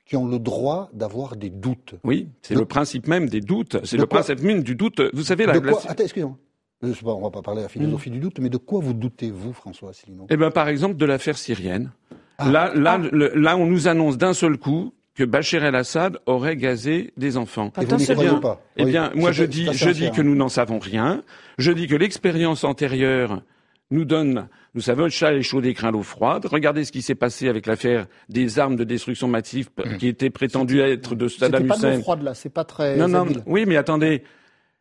qui 0.07 0.17
ont 0.17 0.27
le 0.27 0.39
droit 0.39 0.91
d'avoir 0.93 1.37
des 1.37 1.51
doutes. 1.51 1.95
Oui, 2.05 2.29
c'est 2.43 2.55
le 2.55 2.65
principe 2.65 3.07
même 3.07 3.29
des 3.29 3.41
doutes. 3.41 3.79
C'est 3.85 3.97
le 3.97 4.07
principe 4.07 4.43
même 4.43 4.63
du 4.63 4.75
doute. 4.75 5.01
Vous 5.13 5.23
savez, 5.23 5.47
la, 5.47 5.61
quoi 5.61 5.81
Attends, 5.89 6.05
excusez-moi. 6.05 6.37
Euh, 6.85 6.93
on 7.05 7.19
ne 7.19 7.23
va 7.23 7.31
pas 7.31 7.43
parler 7.43 7.61
de 7.61 7.67
la 7.67 7.69
philosophie 7.69 8.11
mm. 8.11 8.15
du 8.15 8.19
doute, 8.19 8.39
mais 8.41 8.49
de 8.49 8.57
quoi 8.57 8.81
vous 8.81 8.93
doutez-vous, 8.93 9.53
François 9.53 9.91
Asselineau? 9.91 10.27
Eh 10.29 10.37
bien, 10.37 10.51
par 10.51 10.69
exemple, 10.69 10.97
de 10.97 11.05
l'affaire 11.05 11.39
syrienne. 11.39 11.93
Ah. 12.39 12.51
Là, 12.51 12.73
là, 12.75 13.01
ah. 13.01 13.17
là, 13.35 13.57
on 13.57 13.67
nous 13.67 13.87
annonce 13.87 14.19
d'un 14.19 14.35
seul 14.35 14.59
coup 14.59 14.93
que 15.15 15.25
Bachar 15.25 15.65
el-Assad 15.65 16.19
aurait 16.27 16.57
gazé 16.57 17.13
des 17.17 17.37
enfants. 17.37 17.73
Et 17.81 17.85
vous 17.85 17.97
n'y 17.97 18.07
croyez 18.07 18.41
pas 18.41 18.61
Eh 18.77 18.85
bien, 18.85 19.13
moi, 19.15 19.31
je 19.31 19.45
dis, 19.45 19.69
je 19.73 19.91
dis 19.91 20.11
que 20.11 20.23
nous 20.23 20.35
n'en 20.35 20.49
savons 20.49 20.79
rien. 20.79 21.23
Je 21.59 21.71
dis 21.71 21.87
que 21.87 21.95
l'expérience 21.95 22.65
antérieure 22.65 23.43
nous 23.93 24.05
donne, 24.05 24.49
nous 24.75 24.81
savons, 24.81 25.05
le 25.05 25.11
chat 25.11 25.35
est 25.35 25.43
chaud 25.43 25.61
des 25.61 25.75
crains 25.75 25.93
l'eau 25.93 26.03
froide. 26.03 26.47
Regardez 26.47 26.85
ce 26.85 26.93
qui 26.93 27.03
s'est 27.03 27.15
passé 27.15 27.49
avec 27.49 27.67
l'affaire 27.67 28.07
des 28.29 28.59
armes 28.59 28.77
de 28.77 28.85
destruction 28.85 29.29
massive 29.29 29.69
mm. 29.77 29.99
qui 29.99 30.09
étaient 30.09 30.31
prétendues 30.31 30.81
être 30.81 31.15
de 31.15 31.29
Saddam 31.29 31.67
Hussein. 31.67 31.75
C'est 31.75 31.83
pas 31.83 31.95
l'eau 31.95 32.03
froide 32.03 32.23
là, 32.23 32.35
c'est 32.35 32.53
pas 32.53 32.65
très. 32.65 32.97
Non, 32.97 33.09
non, 33.09 33.27
oui, 33.47 33.65
mais 33.67 33.77
attendez. 33.77 34.25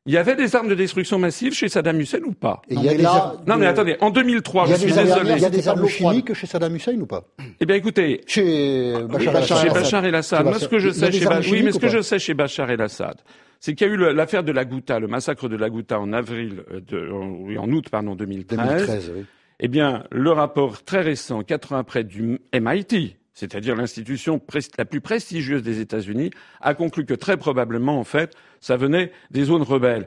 Il 0.07 0.13
y 0.13 0.17
avait 0.17 0.35
des 0.35 0.55
armes 0.55 0.67
de 0.67 0.73
destruction 0.73 1.19
massive 1.19 1.53
chez 1.53 1.69
Saddam 1.69 1.99
Hussein 1.99 2.21
ou 2.25 2.33
pas 2.33 2.63
non, 2.71 2.81
mais 2.81 2.97
non, 3.45 3.57
mais 3.57 3.67
attendez, 3.67 3.97
en 4.01 4.09
2003, 4.09 4.65
je 4.65 4.75
suis 4.75 4.91
désolé. 4.91 5.33
Il 5.35 5.41
y 5.41 5.45
a 5.45 5.49
des 5.49 5.67
armes 5.67 5.87
chimiques 5.87 6.33
chez 6.33 6.47
Saddam 6.47 6.75
Hussein 6.75 6.99
ou 6.99 7.05
pas? 7.05 7.23
Eh 7.59 7.65
bien, 7.67 7.75
écoutez, 7.75 8.21
chez 8.25 8.95
Bachar, 9.07 10.05
el-Assad. 10.05 10.43
Moi, 10.43 10.57
ce 10.57 10.67
que 10.67 10.79
je 10.79 10.89
sais 10.89 11.11
chez 11.11 11.27
oui, 11.51 11.61
mais 11.63 11.71
ce 11.71 11.79
que 11.79 11.87
je 11.87 12.01
sais 12.01 12.17
chez 12.17 12.33
Bachar 12.33 12.71
el-Assad, 12.71 13.15
c'est 13.59 13.75
qu'il 13.75 13.87
y 13.87 13.91
a 13.91 13.93
eu 13.93 13.97
l'affaire 14.13 14.43
de 14.43 14.51
la 14.51 14.65
Ghouta, 14.65 14.99
le 14.99 15.07
massacre 15.07 15.47
de 15.47 15.55
la 15.55 15.69
Ghouta 15.69 15.99
en 15.99 16.13
avril, 16.13 16.63
euh, 16.93 17.57
en 17.59 17.71
août, 17.71 17.89
pardon, 17.91 18.15
2013. 18.15 18.57
2013 18.57 19.11
oui. 19.15 19.25
Eh 19.59 19.67
bien, 19.67 20.03
le 20.11 20.31
rapport 20.31 20.83
très 20.83 21.01
récent, 21.01 21.43
quatre 21.43 21.73
ans 21.73 21.77
après, 21.77 22.03
du 22.03 22.41
MIT, 22.51 23.17
c'est-à-dire 23.41 23.75
l'institution 23.75 24.39
la 24.77 24.85
plus 24.85 25.01
prestigieuse 25.01 25.63
des 25.63 25.79
États-Unis, 25.79 26.29
a 26.61 26.75
conclu 26.75 27.05
que 27.05 27.15
très 27.15 27.37
probablement, 27.37 27.99
en 27.99 28.03
fait, 28.03 28.35
ça 28.59 28.77
venait 28.77 29.11
des 29.31 29.45
zones 29.45 29.63
rebelles. 29.63 30.05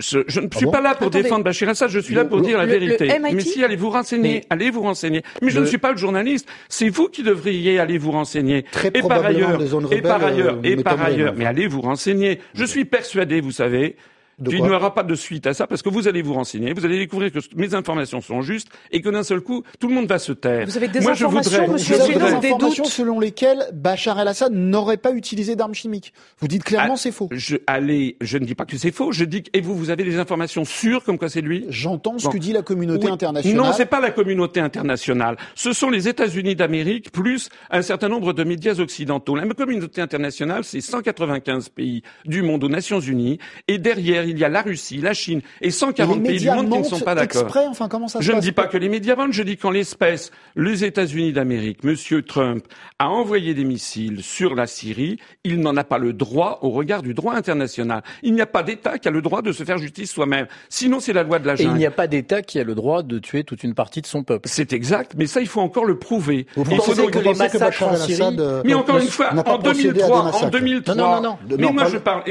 Je, 0.00 0.18
ne 0.18 0.48
ah 0.52 0.56
suis 0.56 0.66
pas 0.66 0.80
là 0.80 0.96
pour 0.96 1.08
défendre 1.08 1.44
Bachir 1.44 1.68
Assad, 1.68 1.88
je 1.88 2.00
suis 2.00 2.16
là 2.16 2.24
pour 2.24 2.40
dire 2.40 2.58
la 2.58 2.66
vérité. 2.66 3.16
mais 3.20 3.38
si, 3.38 3.62
allez 3.62 3.76
vous 3.76 3.90
renseigner, 3.90 4.42
allez 4.50 4.70
vous 4.70 4.80
renseigner. 4.80 5.22
Mais 5.40 5.50
je 5.50 5.60
ne 5.60 5.66
suis 5.66 5.78
pas 5.78 5.92
le 5.92 5.96
journaliste, 5.98 6.48
c'est 6.68 6.88
vous 6.88 7.06
qui 7.06 7.22
devriez 7.22 7.78
aller 7.78 7.96
vous 7.96 8.10
renseigner. 8.10 8.64
Très 8.64 8.88
et 8.88 9.02
par 9.02 9.24
ailleurs, 9.24 9.62
et 9.92 10.02
par 10.02 10.24
ailleurs, 10.24 10.58
et 10.64 10.76
par 10.76 11.00
ailleurs, 11.00 11.34
mais 11.36 11.46
allez 11.46 11.68
vous 11.68 11.80
renseigner. 11.80 12.40
Je 12.54 12.64
suis 12.64 12.84
persuadé, 12.84 13.40
vous 13.40 13.52
savez, 13.52 13.94
il 14.38 14.62
n'y 14.62 14.70
aura 14.70 14.94
pas 14.94 15.02
de 15.02 15.14
suite 15.14 15.46
à 15.46 15.54
ça 15.54 15.66
parce 15.66 15.82
que 15.82 15.88
vous 15.88 16.08
allez 16.08 16.22
vous 16.22 16.34
renseigner, 16.34 16.72
vous 16.72 16.84
allez 16.84 16.98
découvrir 16.98 17.32
que 17.32 17.38
mes 17.56 17.74
informations 17.74 18.20
sont 18.20 18.42
justes 18.42 18.68
et 18.90 19.00
que 19.00 19.08
d'un 19.08 19.22
seul 19.22 19.40
coup, 19.40 19.62
tout 19.78 19.88
le 19.88 19.94
monde 19.94 20.06
va 20.06 20.18
se 20.18 20.32
taire. 20.32 20.66
Vous 20.66 20.76
avez 20.76 20.88
des 20.88 21.06
informations, 21.06 21.68
monsieur 21.68 21.96
vous 21.96 22.08
des 22.08 22.20
informations 22.20 22.84
selon 22.84 23.20
lesquelles 23.20 23.68
Bachar 23.72 24.18
el-Assad 24.20 24.52
n'aurait 24.52 24.96
pas 24.96 25.12
utilisé 25.12 25.56
d'armes 25.56 25.74
chimiques. 25.74 26.12
Vous 26.38 26.48
dites 26.48 26.64
clairement 26.64 26.94
ah, 26.94 26.98
c'est 26.98 27.12
faux. 27.12 27.28
Je, 27.32 27.56
allez, 27.66 28.16
je 28.20 28.38
ne 28.38 28.44
dis 28.44 28.54
pas 28.54 28.64
que 28.64 28.76
c'est 28.76 28.92
faux, 28.92 29.12
je 29.12 29.24
dis 29.24 29.42
que, 29.42 29.50
et 29.52 29.60
vous, 29.60 29.76
vous 29.76 29.90
avez 29.90 30.04
des 30.04 30.18
informations 30.18 30.64
sûres 30.64 31.04
comme 31.04 31.18
quoi 31.18 31.28
c'est 31.28 31.40
lui? 31.40 31.66
J'entends 31.68 32.18
ce 32.18 32.28
que 32.28 32.38
dit 32.38 32.52
la 32.52 32.62
communauté 32.62 33.08
internationale. 33.08 33.56
Non, 33.56 33.72
c'est 33.72 33.86
pas 33.86 34.00
la 34.00 34.10
communauté 34.10 34.60
internationale. 34.60 35.36
Ce 35.54 35.72
sont 35.72 35.90
les 35.90 36.08
États-Unis 36.08 36.56
d'Amérique 36.56 37.12
plus 37.12 37.48
un 37.70 37.82
certain 37.82 38.08
nombre 38.08 38.32
de 38.32 38.44
médias 38.44 38.78
occidentaux. 38.78 39.36
La 39.36 39.46
communauté 39.46 40.00
internationale, 40.00 40.64
c'est 40.64 40.80
195 40.80 41.68
pays 41.68 42.02
du 42.24 42.42
monde 42.42 42.64
aux 42.64 42.68
Nations 42.68 43.00
Unies 43.00 43.38
et 43.68 43.78
derrière 43.78 44.23
il 44.26 44.38
y 44.38 44.44
a 44.44 44.48
la 44.48 44.62
Russie, 44.62 44.98
la 44.98 45.14
Chine 45.14 45.40
et 45.60 45.70
140 45.70 46.22
pays 46.22 46.40
du 46.40 46.50
monde 46.50 46.70
qui 46.70 46.78
ne 46.78 46.84
sont 46.84 47.00
pas 47.00 47.14
d'accord. 47.14 47.50
Enfin, 47.68 47.88
comment 47.88 48.08
ça 48.08 48.20
je 48.20 48.32
ne 48.32 48.40
dis 48.40 48.52
pas 48.52 48.66
que 48.66 48.76
les 48.76 48.88
médias 48.88 49.16
mentent, 49.16 49.32
je 49.32 49.42
dis 49.42 49.56
qu'en 49.56 49.70
l'espèce, 49.70 50.30
les 50.56 50.84
États-Unis 50.84 51.32
d'Amérique, 51.32 51.84
Monsieur 51.84 52.22
Trump 52.22 52.64
a 52.98 53.08
envoyé 53.08 53.54
des 53.54 53.64
missiles 53.64 54.22
sur 54.22 54.54
la 54.54 54.66
Syrie, 54.66 55.18
il 55.44 55.60
n'en 55.60 55.76
a 55.76 55.84
pas 55.84 55.98
le 55.98 56.12
droit 56.12 56.58
au 56.62 56.70
regard 56.70 57.02
du 57.02 57.14
droit 57.14 57.34
international. 57.34 58.02
Il 58.22 58.34
n'y 58.34 58.40
a 58.40 58.46
pas 58.46 58.62
d'État 58.62 58.98
qui 58.98 59.08
a 59.08 59.10
le 59.10 59.22
droit 59.22 59.42
de 59.42 59.52
se 59.52 59.64
faire 59.64 59.78
justice 59.78 60.12
soi-même. 60.12 60.46
Sinon, 60.68 61.00
c'est 61.00 61.12
la 61.12 61.22
loi 61.22 61.38
de 61.38 61.46
la 61.46 61.56
jungle. 61.56 61.70
Et 61.70 61.74
il 61.74 61.78
n'y 61.78 61.86
a 61.86 61.90
pas 61.90 62.06
d'État 62.06 62.42
qui 62.42 62.58
a 62.58 62.64
le 62.64 62.74
droit 62.74 63.02
de 63.02 63.18
tuer 63.18 63.44
toute 63.44 63.62
une 63.62 63.74
partie 63.74 64.00
de 64.00 64.06
son 64.06 64.22
peuple. 64.22 64.48
C'est 64.50 64.72
exact, 64.72 65.12
mais 65.16 65.26
ça, 65.26 65.40
il 65.40 65.48
faut 65.48 65.60
encore 65.60 65.84
le 65.84 65.98
prouver. 65.98 66.46
Vous 66.56 66.64
pensez 66.64 67.06
que 67.06 67.18
les 67.18 67.34
massacres 67.34 67.82
en 67.82 67.96
Syrie... 67.96 68.36
Mais 68.64 68.74
encore 68.74 68.98
une 68.98 69.08
fois, 69.08 69.30
en 69.46 69.58
2003, 69.58 70.44
en 70.44 70.48
2003... 70.48 70.94
Non, 70.94 71.04
non, 71.04 71.22
non. 71.22 71.38
Mais 71.58 71.72
moi, 71.72 71.88
je 71.90 71.98
parle... 71.98 72.22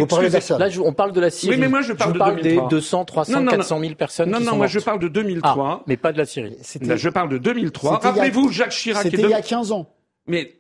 Là, 0.60 0.68
on 0.84 0.94
parle 0.94 1.12
de 1.12 1.22
la 1.22 1.30
Syrie. 1.30 1.58
mais 1.58 1.68
moi, 1.68 1.82
je 1.84 1.94
parle, 1.94 2.14
je 2.14 2.18
parle 2.18 2.42
des 2.42 2.60
200, 2.70 3.06
300, 3.06 3.46
400 3.46 3.80
000 3.80 3.96
personnes 3.96 4.30
non, 4.30 4.40
qui 4.40 4.44
non, 4.44 4.52
sont 4.52 4.58
moi 4.58 4.68
je 4.68 4.80
parle 4.80 5.00
de 5.00 5.08
2003. 5.08 5.54
Ah, 5.58 5.84
mais 5.88 5.98
pas 5.98 6.12
de 6.12 6.18
la 6.18 6.26
Syrie. 6.26 6.58
je 6.64 7.10
parle 7.10 7.30
de 7.30 7.38
2003. 7.38 8.00
Rappelez-vous 8.00 8.52
Jacques 8.52 8.72
Chirac. 8.72 9.04
C'était 9.04 9.22
il 9.22 9.30
y 9.30 9.34
a 9.34 9.42
15 9.42 9.72
ans. 9.72 9.90
Mais 10.28 10.54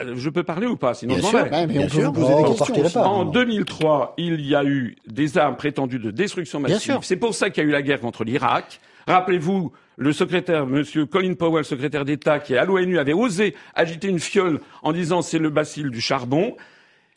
euh, 0.00 0.14
je 0.16 0.30
peux 0.30 0.42
parler 0.42 0.66
ou 0.66 0.76
pas 0.76 0.94
Sinon, 0.94 1.14
Bien 1.14 1.28
sûr, 1.28 1.48
mais 1.50 1.78
on 1.84 1.88
peut 1.88 2.02
vous 2.02 2.12
poser 2.12 2.34
des 2.34 2.82
questions. 2.82 3.00
En 3.02 3.24
2003, 3.24 4.14
il 4.18 4.40
y 4.40 4.54
a 4.54 4.64
eu 4.64 4.96
des 5.06 5.38
armes 5.38 5.56
prétendues 5.56 5.98
de 5.98 6.10
destruction 6.10 6.60
massive. 6.60 6.98
C'est 7.02 7.16
pour 7.16 7.34
ça 7.34 7.50
qu'il 7.50 7.62
y 7.62 7.66
a 7.66 7.68
eu 7.68 7.72
la 7.72 7.82
guerre 7.82 8.00
contre 8.00 8.24
l'Irak. 8.24 8.80
Rappelez-vous, 9.06 9.72
le 9.96 10.12
secrétaire, 10.12 10.66
Monsieur 10.66 11.06
Colin 11.06 11.34
Powell, 11.34 11.64
secrétaire 11.64 12.04
d'État, 12.04 12.38
qui 12.38 12.56
à 12.56 12.64
l'ONU 12.64 12.98
avait 12.98 13.12
osé 13.12 13.54
agiter 13.74 14.08
une 14.08 14.20
fiole 14.20 14.60
en 14.82 14.92
disant 14.92 15.22
c'est 15.22 15.38
le 15.38 15.50
bacille 15.50 15.90
du 15.90 16.00
charbon. 16.00 16.56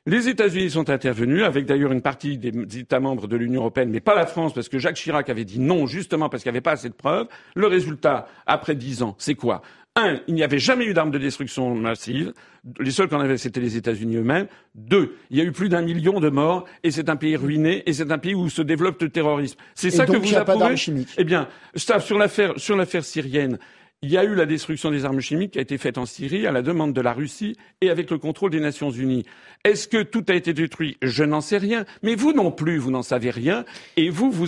Les 0.06 0.28
États-Unis 0.28 0.72
sont 0.72 0.89
intervenus, 0.89 1.44
avec 1.44 1.66
d'ailleurs 1.66 1.94
une 1.94 2.02
partie 2.02 2.38
des 2.38 2.52
États 2.78 3.00
membres 3.00 3.26
de 3.26 3.38
l'Union 3.38 3.62
européenne, 3.62 3.89
mais 3.89 4.02
pas 4.02 4.16
la 4.16 4.26
France, 4.26 4.54
parce 4.54 4.68
que 4.68 4.78
Jacques 4.78 4.98
Chirac 4.98 5.30
avait 5.30 5.46
dit 5.46 5.60
non, 5.60 5.88
justement 5.88 6.28
parce 6.28 6.44
qu'il 6.44 6.52
n'y 6.52 6.58
avait 6.58 6.62
pas 6.62 6.74
assez 6.74 6.89
de 6.89 6.94
preuves. 6.94 7.28
Le 7.56 7.68
résultat, 7.68 8.28
après 8.46 8.76
dix 8.76 9.02
ans, 9.02 9.16
c'est 9.18 9.36
quoi? 9.36 9.62
Un, 9.96 10.20
il 10.28 10.34
n'y 10.34 10.44
avait 10.44 10.60
jamais 10.60 10.86
eu 10.86 10.94
d'armes 10.94 11.12
de 11.12 11.20
destruction 11.20 11.74
massive. 11.74 12.34
Les 12.80 12.92
seuls 12.92 13.08
qu'on 13.08 13.20
avait, 13.22 13.38
c'était 13.38 13.62
les 13.62 13.78
États-Unis 13.78 14.18
eux-mêmes. 14.18 14.48
Deux, 14.76 15.16
il 15.30 15.38
y 15.38 15.42
a 15.42 15.46
eu 15.46 15.52
plus 15.54 15.70
d'un 15.70 15.84
million 15.84 16.20
de 16.20 16.30
morts 16.30 16.66
et 16.84 16.92
c'est 16.92 17.10
un 17.10 17.16
pays 17.16 17.38
ruiné 17.38 17.84
et 17.86 17.94
c'est 17.94 18.12
un 18.12 18.18
pays 18.18 18.36
où 18.36 18.50
se 18.50 18.62
développe 18.62 19.02
le 19.02 19.10
terrorisme. 19.10 19.58
C'est 19.74 19.92
ça 19.92 20.06
que 20.06 20.18
vous 20.18 20.36
approuvez? 20.36 20.76
Eh 21.18 21.24
bien, 21.24 21.48
sur 21.76 22.18
l'affaire, 22.18 22.54
sur 22.58 22.76
l'affaire 22.76 23.06
syrienne, 23.06 23.58
il 24.04 24.12
y 24.12 24.18
a 24.18 24.26
eu 24.26 24.36
la 24.36 24.46
destruction 24.46 24.92
des 24.92 25.06
armes 25.06 25.22
chimiques 25.22 25.52
qui 25.52 25.60
a 25.60 25.62
été 25.62 25.78
faite 25.78 25.98
en 25.98 26.06
Syrie 26.06 26.46
à 26.46 26.52
la 26.52 26.62
demande 26.62 26.92
de 26.92 27.00
la 27.00 27.13
Russie 27.13 27.56
et 27.80 27.89
avec 27.89 28.12
le 28.12 28.18
contrôle 28.18 28.52
des 28.52 28.60
Nations 28.60 28.92
Unies. 28.92 29.26
Est-ce 29.63 29.88
que 29.88 30.04
tout 30.04 30.26
a 30.28 30.34
été 30.34 30.54
détruit? 30.54 30.98
Je 31.02 31.24
n'en 31.24 31.39
sais 31.39 31.58
rien. 31.58 31.86
Mais 32.04 32.16
vous 32.16 32.34
non 32.34 32.52
plus, 32.52 32.78
vous 32.78 32.92
n'en 32.92 33.02
savez 33.02 33.30
rien. 33.30 33.63
Et 33.96 34.10
vous, 34.10 34.30
vous, 34.30 34.46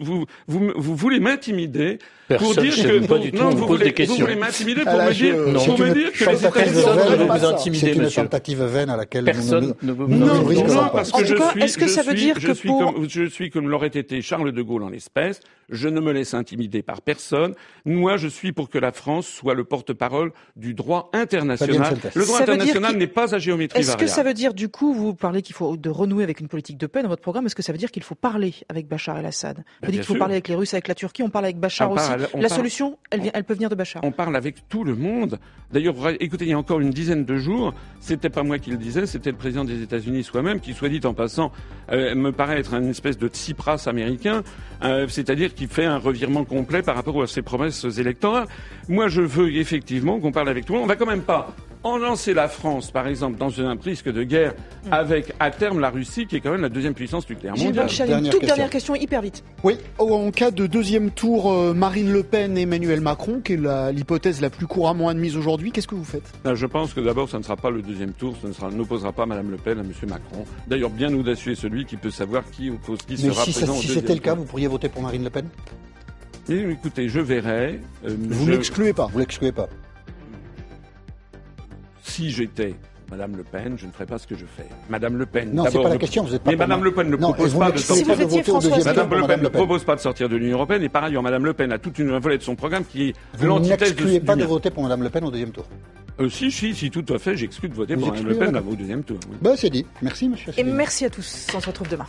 vous, 0.00 0.26
vous, 0.48 0.72
vous 0.74 0.96
voulez 0.96 1.20
m'intimider 1.20 2.00
pour 2.36 2.54
dire 2.54 2.74
que 2.74 3.06
pas 3.06 3.18
du 3.18 3.32
tout, 3.32 3.38
non, 3.38 3.50
vous, 3.50 3.66
voulez, 3.66 3.92
des 3.92 4.04
vous 4.04 4.16
voulez 4.16 4.36
m'intimider 4.36 4.84
pour 4.84 4.94
me 4.94 5.12
dire, 5.12 5.34
pour 5.34 5.78
me 5.78 5.94
dire 5.94 6.12
que 6.12 6.24
les 6.30 6.78
États-Unis 6.78 7.26
vous 7.28 7.44
intimider, 7.44 7.86
C'est 7.86 7.94
une 7.94 8.10
tentative 8.10 8.62
vaine 8.64 8.90
à 8.90 8.96
laquelle 8.96 9.24
personne 9.24 9.74
ne 9.82 9.92
vous 9.92 10.08
non, 10.08 10.42
non, 10.42 10.88
parce 10.92 11.12
que 11.12 11.24
je 11.24 11.36
suis, 11.36 11.62
est-ce 11.62 11.78
que 11.78 11.88
ça 11.88 12.02
veut 12.02 12.14
dire 12.14 12.34
que 12.34 12.52
pour... 12.66 12.94
je 13.08 13.24
suis 13.24 13.50
comme 13.50 13.68
l'aurait 13.68 13.88
été 13.88 14.20
Charles 14.22 14.52
de 14.52 14.62
Gaulle 14.62 14.82
en 14.82 14.90
l'espèce. 14.90 15.40
Je 15.70 15.88
ne 15.88 16.00
me 16.00 16.12
laisse 16.12 16.32
intimider 16.32 16.82
par 16.82 17.02
personne. 17.02 17.54
Moi, 17.84 18.16
je 18.16 18.26
suis 18.26 18.52
pour 18.52 18.70
que 18.70 18.78
la 18.78 18.90
France 18.90 19.26
soit 19.26 19.52
le 19.52 19.64
porte-parole 19.64 20.32
du 20.56 20.72
droit 20.72 21.10
international. 21.12 21.98
Le 22.14 22.24
droit 22.24 22.40
international 22.40 22.96
n'est 22.96 23.06
pas 23.06 23.34
à 23.34 23.38
géométrie 23.38 23.82
variable. 23.82 24.02
Est-ce 24.02 24.10
que 24.10 24.10
ça 24.10 24.22
veut 24.22 24.32
dire, 24.32 24.54
du 24.54 24.70
coup, 24.70 24.94
vous 24.94 25.14
parlez 25.14 25.42
qu'il 25.42 25.54
faut 25.54 25.76
de 25.76 25.90
renouer 25.90 26.24
avec 26.24 26.40
une 26.40 26.48
politique 26.48 26.78
de 26.78 26.86
paix 26.86 27.02
dans 27.02 27.10
votre 27.10 27.20
programme 27.20 27.44
Est-ce 27.44 27.54
que 27.54 27.62
ça 27.62 27.72
veut 27.72 27.78
dire 27.78 27.90
qu'il 27.90 28.02
faut 28.02 28.14
parler 28.14 28.54
avec 28.70 28.88
Bachar 28.88 29.18
el-Assad? 29.18 29.62
Vous 29.82 29.90
dites 29.90 30.00
qu'il 30.00 30.04
faut 30.04 30.14
parler 30.14 30.34
avec 30.34 30.48
les 30.48 30.54
Russes, 30.54 30.72
avec 30.72 30.88
la 30.88 30.94
Turquie. 30.94 31.22
On 31.22 31.28
parle 31.28 31.44
avec 31.44 31.58
Bachar 31.58 31.90
aussi 31.90 32.10
la 32.34 32.48
solution, 32.48 32.98
elle, 33.10 33.30
elle, 33.32 33.44
peut 33.44 33.54
venir 33.54 33.68
de 33.68 33.74
Bachar. 33.74 34.02
On 34.04 34.12
parle 34.12 34.36
avec 34.36 34.68
tout 34.68 34.84
le 34.84 34.94
monde. 34.94 35.38
D'ailleurs, 35.72 35.94
écoutez, 36.20 36.46
il 36.46 36.50
y 36.50 36.54
a 36.54 36.58
encore 36.58 36.80
une 36.80 36.90
dizaine 36.90 37.24
de 37.24 37.36
jours, 37.36 37.74
c'était 38.00 38.30
pas 38.30 38.42
moi 38.42 38.58
qui 38.58 38.70
le 38.70 38.76
disais, 38.76 39.06
c'était 39.06 39.30
le 39.30 39.36
président 39.36 39.64
des 39.64 39.82
États-Unis 39.82 40.24
soi-même, 40.24 40.60
qui, 40.60 40.72
soit 40.72 40.88
dit 40.88 41.00
en 41.04 41.14
passant, 41.14 41.52
euh, 41.92 42.14
me 42.14 42.32
paraît 42.32 42.58
être 42.58 42.74
une 42.74 42.88
espèce 42.88 43.18
de 43.18 43.28
Tsipras 43.28 43.84
américain, 43.86 44.42
euh, 44.82 45.06
c'est-à-dire 45.08 45.54
qui 45.54 45.66
fait 45.66 45.84
un 45.84 45.98
revirement 45.98 46.44
complet 46.44 46.82
par 46.82 46.96
rapport 46.96 47.22
à 47.22 47.26
ses 47.26 47.42
promesses 47.42 47.84
électorales. 47.98 48.46
Moi, 48.88 49.08
je 49.08 49.20
veux 49.20 49.54
effectivement 49.56 50.18
qu'on 50.20 50.32
parle 50.32 50.48
avec 50.48 50.64
tout 50.64 50.72
le 50.72 50.78
monde. 50.78 50.86
On 50.86 50.88
va 50.88 50.96
quand 50.96 51.06
même 51.06 51.22
pas 51.22 51.54
en 51.82 51.98
lancer 51.98 52.34
la 52.34 52.48
France, 52.48 52.90
par 52.90 53.06
exemple, 53.06 53.38
dans 53.38 53.60
un 53.60 53.76
risque 53.76 54.10
de 54.10 54.22
guerre 54.22 54.54
avec, 54.90 55.32
à 55.40 55.50
terme, 55.50 55.80
la 55.80 55.90
Russie, 55.90 56.26
qui 56.26 56.36
est 56.36 56.40
quand 56.40 56.50
même 56.50 56.62
la 56.62 56.68
deuxième 56.68 56.94
puissance 56.94 57.28
nucléaire 57.28 57.56
mondiale. 57.56 57.88
Une 58.08 58.30
toute 58.30 58.44
dernière 58.44 58.70
question, 58.70 58.94
hyper 58.94 59.22
vite. 59.22 59.44
Oui, 59.62 59.76
en 59.98 60.30
cas 60.30 60.50
de 60.50 60.66
deuxième 60.66 61.10
tour, 61.10 61.52
euh, 61.52 61.74
Marine 61.74 62.12
Le 62.12 62.22
Pen 62.22 62.56
et 62.58 62.62
Emmanuel 62.62 63.00
Macron, 63.00 63.40
qui 63.40 63.54
est 63.54 63.92
l'hypothèse 63.92 64.40
la, 64.40 64.50
plus 64.50 64.66
couramment 64.66 65.08
admise 65.08 65.36
aujourd'hui, 65.36 65.72
qu'est-ce 65.72 65.88
que 65.88 65.94
vous 65.94 66.04
faites? 66.04 66.30
Ben, 66.44 66.54
Je 66.54 66.66
pense 66.66 66.94
que 66.94 67.00
d'abord, 67.00 67.28
ça 67.28 67.38
ne 67.38 67.42
sera 67.42 67.56
pas 67.56 67.70
le 67.70 67.82
deuxième 67.82 68.12
tour, 68.12 68.34
ça 68.58 68.68
n'opposera 68.70 69.12
pas 69.12 69.26
Madame 69.26 69.50
Le 69.50 69.56
Pen 69.56 69.78
à 69.78 69.82
Monsieur 69.82 70.06
Macron. 70.06 70.44
D'ailleurs, 70.66 70.90
bien 70.90 71.12
audacieux 71.14 71.52
est 71.52 71.56
celui 71.60 71.84
qui 71.84 71.96
peut 71.96 72.10
savoir 72.10 72.42
qui 72.50 72.70
oppose 72.70 72.98
qui 73.02 73.12
Mais 73.12 73.32
sera 73.32 73.44
si 73.44 73.52
présent 73.52 73.74
si 73.74 73.88
c'était 73.88 74.14
le 74.14 74.20
cas, 74.20 74.34
vous 74.34 74.44
pourriez 74.44 74.66
voter 74.66 74.88
pour 74.88 75.02
Marine 75.02 75.24
Le 75.24 75.30
Pen? 75.30 75.46
Écoutez, 76.48 77.08
je 77.08 77.20
verrai. 77.20 77.80
Euh, 78.06 78.16
vous 78.18 78.46
ne 78.46 78.52
l'excluez 78.52 78.94
pas 78.94 79.06
Vous 79.12 79.18
l'excluez 79.18 79.52
pas 79.52 79.68
si 82.18 82.30
j'étais 82.30 82.74
Madame 83.12 83.36
Le 83.36 83.44
Pen, 83.44 83.76
je 83.78 83.86
ne 83.86 83.92
ferais 83.92 84.04
pas 84.04 84.18
ce 84.18 84.26
que 84.26 84.34
je 84.34 84.44
fais. 84.44 84.66
Madame 84.90 85.16
Le 85.16 85.24
Pen. 85.24 85.52
Non, 85.52 85.64
c'est 85.70 85.80
pas 85.80 85.88
la 85.88 85.98
question. 85.98 86.24
Vous 86.24 86.34
êtes 86.34 86.42
pas 86.42 86.50
mais 86.50 86.56
Madame 86.56 86.82
Le 86.82 86.92
Pen 86.92 87.08
ne 87.08 87.16
propose 87.16 87.54
pas 87.54 87.70
de 87.70 87.78
sortir. 87.78 88.08
Madame 88.84 89.14
Le 89.14 89.26
Pen 89.26 89.42
ne 89.42 89.48
propose 89.48 89.84
pas 89.84 89.94
de 89.94 90.00
sortir 90.00 90.28
de 90.28 90.36
l'Union 90.36 90.56
européenne 90.56 90.82
et 90.82 90.88
par 90.88 91.04
ailleurs, 91.04 91.22
Madame 91.22 91.44
Le 91.44 91.54
Pen 91.54 91.70
a 91.70 91.78
toute 91.78 91.98
une 92.00 92.18
volée 92.18 92.38
de 92.38 92.42
son 92.42 92.56
programme 92.56 92.84
qui 92.84 93.10
est 93.10 93.14
Vous 93.34 93.58
n'excluez 93.60 94.18
pas 94.20 94.34
de 94.34 94.44
voter 94.44 94.70
pour 94.70 94.82
Madame 94.82 95.04
Le 95.04 95.10
Pen 95.10 95.24
au 95.24 95.30
deuxième 95.30 95.52
tour. 95.52 95.64
Euh, 96.20 96.28
si, 96.28 96.50
si, 96.50 96.74
si, 96.74 96.90
tout 96.90 97.04
à 97.14 97.18
fait. 97.20 97.36
J'exclus 97.36 97.68
de 97.68 97.74
voter 97.74 97.96
pour 97.96 98.08
Madame 98.08 98.26
Le 98.26 98.34
Pen 98.34 98.56
au 98.56 98.74
deuxième 98.74 99.04
tour. 99.04 99.18
Ben, 99.40 99.54
c'est 99.56 99.70
dit. 99.70 99.86
Merci, 100.02 100.28
monsieur. 100.28 100.52
Et 100.56 100.64
merci 100.64 101.04
à 101.04 101.10
tous. 101.10 101.46
On 101.54 101.60
se 101.60 101.66
retrouve 101.66 101.88
demain. 101.88 102.06